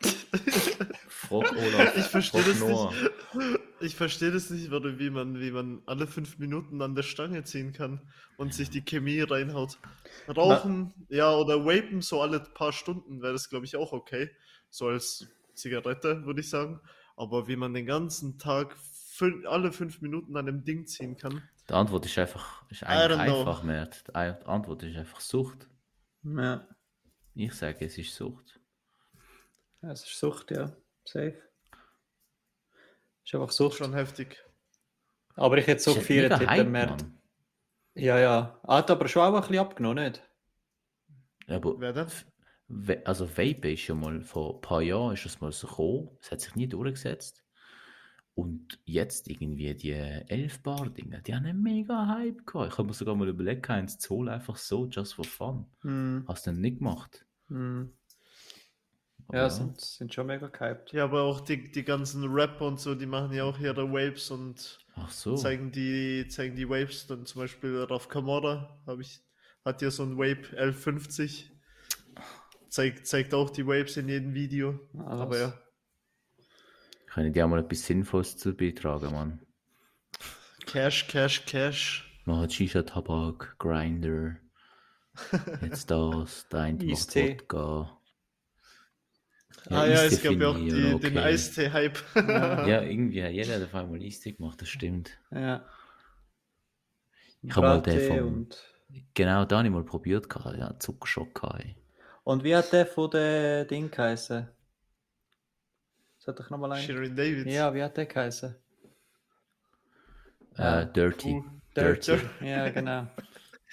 [1.09, 1.97] Frag Olaf.
[1.97, 2.93] Ich verstehe das Noah.
[2.93, 3.61] nicht.
[3.85, 7.75] Ich verstehe das nicht, wie man, wie man alle fünf Minuten an der Stange ziehen
[7.75, 8.01] kann
[8.39, 9.79] und sich die Chemie reinhaut.
[10.27, 14.31] Rauchen, ja, oder vapen so alle paar Stunden wäre das, glaube ich, auch okay.
[14.71, 16.81] So als Zigarette, würde ich sagen.
[17.15, 21.43] Aber wie man den ganzen Tag fün alle fünf Minuten an dem Ding ziehen kann.
[21.69, 22.91] Die Antwort ist einfach, ist know.
[22.91, 23.91] einfach mehr.
[24.09, 25.69] Die Antwort ist einfach Sucht.
[26.23, 26.67] Ja.
[27.35, 28.61] Ich sage, es ist Sucht.
[29.83, 30.75] ja, es ist Sucht, ja.
[31.05, 31.39] Safe.
[33.25, 33.79] Ist einfach Sucht.
[33.79, 34.45] Schon heftig.
[35.37, 37.03] Aber ich hätte so gefeiert, hätte Hype, er gemerkt.
[37.03, 37.19] Mann.
[37.95, 38.61] Ja, ja.
[38.67, 40.23] Hat aber schon auch ein bisschen abgenommen, nicht?
[41.47, 42.09] Ja, aber Wer denn?
[43.05, 46.31] Also Vape ist ja mal vor ein paar Jahren ist das mal so gekommen, es
[46.31, 47.45] hat sich nie durchgesetzt.
[48.35, 52.73] Und jetzt irgendwie die 11 Bar Dinge, die haben einen mega Hype gehabt.
[52.73, 55.67] Ich habe mir sogar mal überlegt, eins zu holen, einfach so, just for fun.
[55.83, 56.25] Hm.
[56.27, 57.27] Hast du denn nicht gemacht?
[57.49, 57.93] Hm.
[59.29, 60.93] Aber Ja, sind, sind schon mega gehypt.
[60.93, 64.31] Ja, aber auch die, die ganzen Rapper und so, die machen ja auch ihre Waves
[64.31, 65.35] und Ach so.
[65.35, 67.07] zeigen die, zeigen die Waves.
[67.07, 69.21] Dann zum Beispiel Raf Kamora habe ich,
[69.65, 71.51] hat ja so ein Wave L50.
[72.69, 74.79] Zeigt, zeigt auch die Waves in jedem Video.
[74.99, 75.21] Alles.
[75.21, 75.55] Aber ja,
[77.07, 79.41] Können die auch mal etwas Sinnvolles zu beitragen, Mann?
[80.67, 82.05] Cash, Cash, Cash.
[82.27, 84.37] Machen Shisha, Tabak, Grinder.
[85.63, 87.37] Jetzt das, der eine macht Eistee.
[89.57, 89.81] Wodka.
[89.81, 91.19] ah ja, es gab ja auch die, ich, den okay.
[91.19, 91.99] Eistee-Hype.
[92.15, 95.19] Ja, irgendwie, hat jeder auf einmal Eistee gemacht, das stimmt.
[95.31, 95.65] Ja.
[97.43, 98.75] Ich habe mal den vom- und,
[99.15, 101.35] Genau, da habe ich mal probiert, gehabt, ja, Zuckerschock.
[101.35, 101.65] gehabt,
[102.25, 104.49] und wie hat der von den Ding geheißen?
[106.19, 106.83] Sollte ich nochmal ein?
[106.83, 107.47] Shirin David.
[107.47, 108.57] Ja, wie hat der geheißen?
[110.57, 111.35] Äh, Dirty.
[111.35, 111.45] Uh,
[111.77, 112.19] Dirty.
[112.41, 113.07] Ja, genau.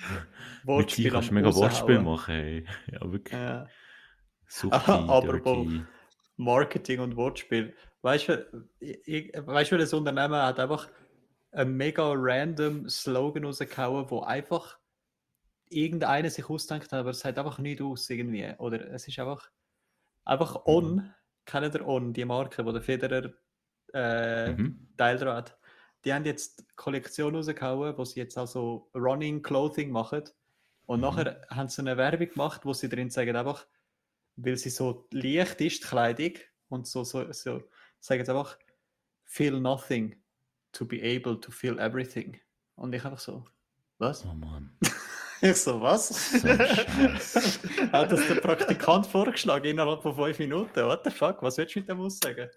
[0.66, 2.66] Mit dir kannst du mega Wortspiel machen, ey.
[2.92, 3.40] Ja, wirklich.
[3.40, 3.68] Ja.
[4.72, 5.68] Apropos-.
[6.38, 7.74] Marketing und Wortspiel.
[8.02, 10.90] Weißt du, ich- weißt du, das Unternehmen hat einfach
[11.52, 14.78] einen mega random Slogan rausgehauen, wo einfach
[15.70, 18.52] irgendeiner sich ausdenkt hat, aber es hat einfach nicht aus irgendwie.
[18.58, 19.50] Oder es ist einfach,
[20.24, 21.12] Einfach On,
[21.46, 23.32] kennt ihr On, die Marke, wo der Federer
[23.94, 24.88] äh, Mhm.
[24.96, 25.58] Teil dran hat.
[26.06, 30.24] Die haben jetzt Kollektion rausgehauen, wo sie jetzt also Running Clothing machen.
[30.86, 31.06] Und Mhm.
[31.06, 33.66] nachher haben sie eine Werbung gemacht, wo sie drin sagen, einfach,
[34.36, 36.34] weil sie so leicht ist, die Kleidung,
[36.70, 37.62] und so, so, so
[38.00, 38.58] sagen sie einfach,
[39.26, 40.16] feel nothing
[40.72, 42.40] to be able to feel everything.
[42.76, 43.46] Und ich einfach so,
[43.98, 44.26] was?
[44.26, 44.78] Oh Mann.
[45.44, 46.10] Ich so, was?
[46.40, 46.48] So.
[47.92, 50.86] Hat das der Praktikant vorgeschlagen innerhalb von fünf Minuten?
[50.86, 51.42] What the fuck?
[51.42, 52.48] Was willst du mit dem aussagen?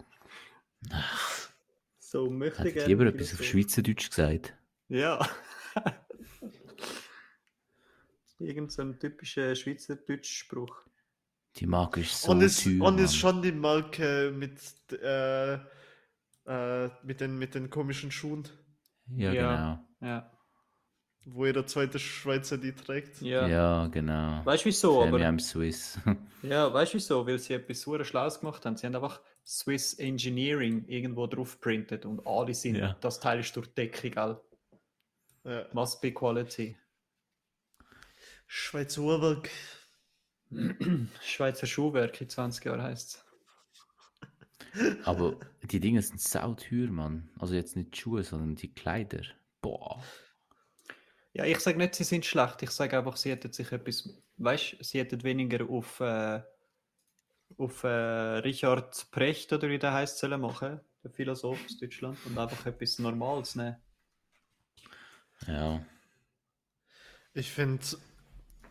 [1.99, 4.55] So möchte Hätte ich gerne lieber etwas auf Schweizerdeutsch gesagt.
[4.89, 5.27] Ja.
[8.39, 10.85] Irgend so ein typischer Schweizerdeutsch-Spruch.
[11.57, 12.83] Die Marke ist so und ist, teuer.
[12.83, 14.59] und ist schon die Marke mit,
[14.93, 18.49] äh, äh, mit, den, mit den komischen Schuhen,
[19.09, 19.85] Ja, Ja.
[20.01, 20.31] Ja.
[21.27, 23.21] wo jeder zweite Schweizer die trägt.
[23.21, 23.31] genau.
[23.31, 23.47] ja.
[23.49, 24.45] Ja, genau.
[24.45, 25.01] Weißt du wieso?
[25.01, 25.99] Family Aber, I'm Swiss.
[26.43, 27.27] ja, weißt du wieso?
[27.27, 28.77] Weil sie etwas super Schlaues gemacht haben.
[28.77, 32.97] Sie haben einfach Swiss Engineering irgendwo drauf printet und alle sind, Ja.
[33.01, 34.41] das Teil ist durch Decke, gell?
[35.45, 35.67] Ja.
[35.73, 36.77] Must be quality.
[38.47, 39.51] Schweizer Uhrwerk.
[41.23, 43.25] Schweizer Schuhwerk in 20 Jahren heißt es.
[45.05, 47.31] Aber die Dinge sind sauteuer, Mann.
[47.39, 49.23] Also jetzt nicht die Schuhe, sondern die Kleider.
[49.61, 50.03] Boah.
[51.33, 52.63] Ja, ich sage nicht, sie sind schlecht.
[52.63, 56.43] Ich sage einfach, sie hätten sich etwas, weißt sie hätten weniger auf, äh,
[57.57, 62.39] auf äh, Richard Precht oder wie der heißt, sollen machen, der Philosoph aus Deutschland, und
[62.39, 63.77] einfach etwas Normales nehmen.
[65.47, 65.85] Ja.
[67.33, 67.85] Ich finde,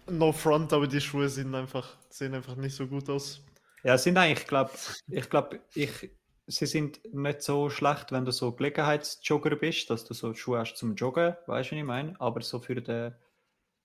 [0.08, 3.42] no front, aber die Schuhe sehen einfach, sehen einfach nicht so gut aus.
[3.84, 4.72] Ja, sind eigentlich, glaub,
[5.10, 6.12] ich glaube, ich,
[6.48, 10.76] sie sind nicht so schlecht, wenn du so Gelegenheitsjogger bist, dass du so Schuhe hast
[10.76, 12.20] zum Joggen, weißt du, was ich meine?
[12.22, 13.14] Aber so für den,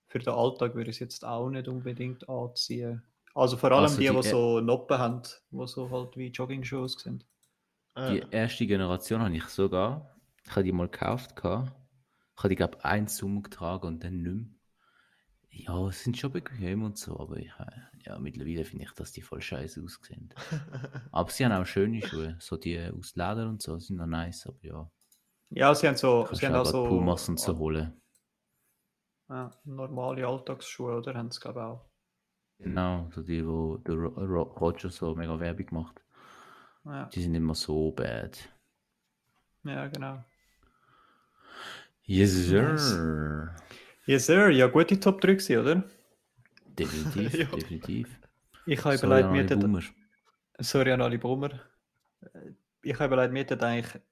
[0.08, 3.02] für den Alltag würde ich es jetzt auch nicht unbedingt anziehen.
[3.34, 6.82] Also vor allem Also die, die, die- so Noppen haben, die so halt wie Jogging-Schuhe
[6.84, 7.24] aussehen.
[7.96, 10.16] Die Äh, erste Generation habe ich sogar.
[10.44, 11.36] Ich habe die mal gekauft.
[11.36, 11.72] gehabt.
[12.36, 14.46] Ich habe die, glaube ich, einen Sommer getragen und dann nicht mehr.
[15.66, 19.12] Ja, es sind schon bequem und so, aber ich, äh, ja, mittlerweile finde ich, dass
[19.12, 20.32] die voll scheiße aussehen.
[21.12, 22.36] aber sie haben auch schöne Schuhe.
[22.40, 24.90] So die aus Leder und so sind noch nice, aber ja.
[25.50, 28.00] Ja, sie haben so, Kannst sie haben auch auch so, Pumas und so holen.
[29.30, 31.14] ja, normale Alltagsschuhe, oder?
[31.14, 31.84] Haben sie, glaube ich, auch.
[32.58, 36.00] Genau, so die, wo der Ro Ro Roger so mega Werbung macht.
[36.84, 38.38] Ja, Die sind immer so bad.
[39.64, 40.24] ja genau.
[42.06, 42.72] Yes, sir.
[42.72, 42.98] Yes,
[44.16, 44.48] sir.
[44.50, 45.84] Ja, gute Top 3 gewesen, oder?
[46.66, 47.44] Definitiv, Ja.
[47.46, 48.08] definitiv.
[48.66, 49.82] Ich habe Sorry überlegt, an mir hätten- Boomer.
[50.60, 51.50] Sorry an alle Brummer.
[52.22, 52.52] Äh,
[52.82, 54.02] Ich habe überlegt, wir hätten eigentlich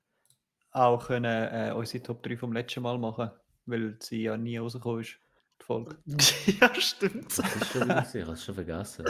[0.72, 3.30] auch können, äh, unsere Top 3 vom letzten Mal machen,
[3.66, 5.18] weil sie ja nie rausgekommen ist,
[5.60, 5.96] die Folge.
[6.60, 7.26] ja, stimmt.
[7.38, 9.04] Das ist schon wieder gesehen, ich habe es schon vergessen.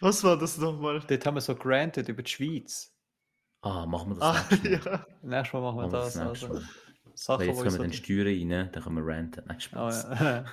[0.00, 1.00] Was war das nochmal?
[1.06, 2.94] Dort haben wir so granted über die Schweiz.
[3.62, 4.96] Ah, machen wir das Ah, nächste Mal.
[5.00, 5.06] ja.
[5.22, 6.14] Nächstes Mal machen wir Machen das.
[6.14, 6.68] das nächste Also, Mal.
[7.22, 9.44] Sachen, die jetzt kommen an dann Steuern rein, dann können wir ranten.
[9.46, 10.02] Nein, Ah, Spaß.
[10.20, 10.44] ja.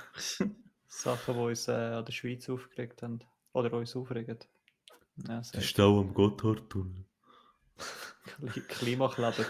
[0.88, 3.20] Sachen, die uns äh, an der Schweiz aufgeregt haben.
[3.54, 4.38] Oder uns aufregen.
[5.28, 7.06] Ja, sehr Stau am Gotthardtunnel.
[8.42, 9.46] Kli- Klimakleber.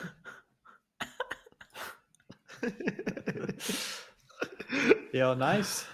[5.12, 5.86] ja, nice.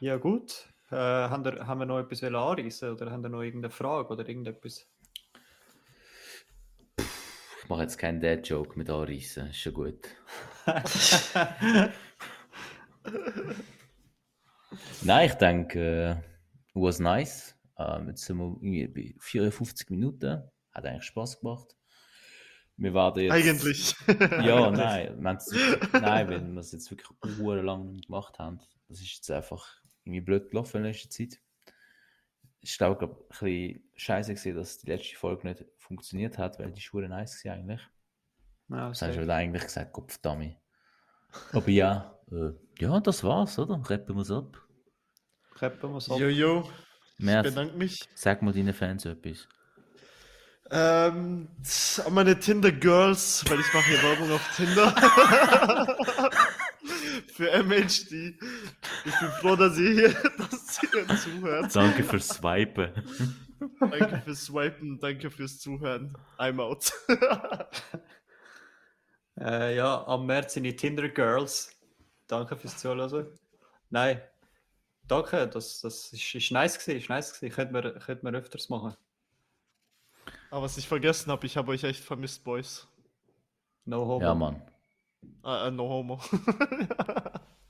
[0.00, 0.66] Ja, gut.
[0.90, 4.08] Äh, haben, wir, haben wir noch etwas wollen anreißen oder haben wir noch irgendeine Frage
[4.10, 4.86] oder irgendetwas?
[7.66, 10.06] Ich mache jetzt keinen Dad-Joke mit anreißen, ist schon gut.
[15.02, 16.16] Nein, ich denke, äh,
[16.74, 17.56] was nice.
[17.76, 20.48] Ähm, jetzt sind wir irgendwie bei 54 Minuten.
[20.70, 21.76] Hat eigentlich Spaß gemacht.
[22.76, 23.32] Wir werden jetzt.
[23.32, 23.96] Eigentlich.
[24.46, 24.70] Ja,
[25.16, 27.08] nein, wirklich- nein, wenn wir es jetzt wirklich
[27.64, 31.40] lang gemacht haben, das ist jetzt einfach irgendwie blöd gelaufen in letzter Zeit.
[32.66, 36.72] Ich glaube, glaub, ein bisschen scheiße gesehen, dass die letzte Folge nicht funktioniert hat, weil
[36.72, 37.80] die Schuhe nice waren eigentlich.
[38.68, 40.56] Ja, Das hast du eigentlich gesagt, Kopf Dummy.
[41.52, 42.50] Aber ja, äh,
[42.80, 43.80] ja, das war's, oder?
[43.88, 44.60] Rappen wir es ab.
[45.54, 46.18] Kreppen wir so.
[46.18, 46.68] Jojo,
[47.18, 48.00] ich bedanke mich.
[48.14, 49.46] sag mal deinen Fans etwas.
[50.70, 51.48] Ähm,
[52.04, 54.92] an meine Tinder Girls, weil ich mache hier Werbung auf Tinder.
[57.32, 58.34] Für MHD.
[59.04, 60.08] Ich bin froh, dass ihr hier,
[60.38, 61.74] dass ihr zuhört.
[61.74, 62.92] Danke fürs Swipen.
[63.80, 66.16] Danke fürs Swipen, danke fürs Zuhören.
[66.38, 66.92] I'm out.
[69.38, 71.70] Äh, ja, am März sind die Tinder Girls.
[72.26, 73.26] Danke fürs Zuhören.
[73.90, 74.22] Nein,
[75.06, 77.54] danke, das, das ist, ist nice gewesen, ist nice gewesen.
[77.54, 78.96] Könnte man, könnte man öfters machen.
[80.50, 82.88] Aber was ich vergessen habe, ich habe euch echt vermisst, Boys.
[83.84, 84.22] No homo.
[84.24, 84.62] Ja, Mann.
[85.44, 86.20] Äh, äh, no homo.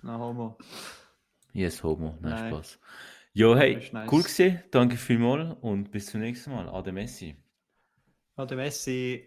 [0.02, 0.57] No homo.
[1.57, 2.18] Yes, Homo.
[2.20, 2.52] Nein, Nein.
[2.52, 2.78] Spaß.
[3.34, 4.12] Das hey, nice.
[4.12, 4.62] cool gewesen.
[4.70, 6.68] Danke vielmals und bis zum nächsten Mal.
[6.68, 7.34] Ade Messi.
[8.36, 9.26] Oder Messi.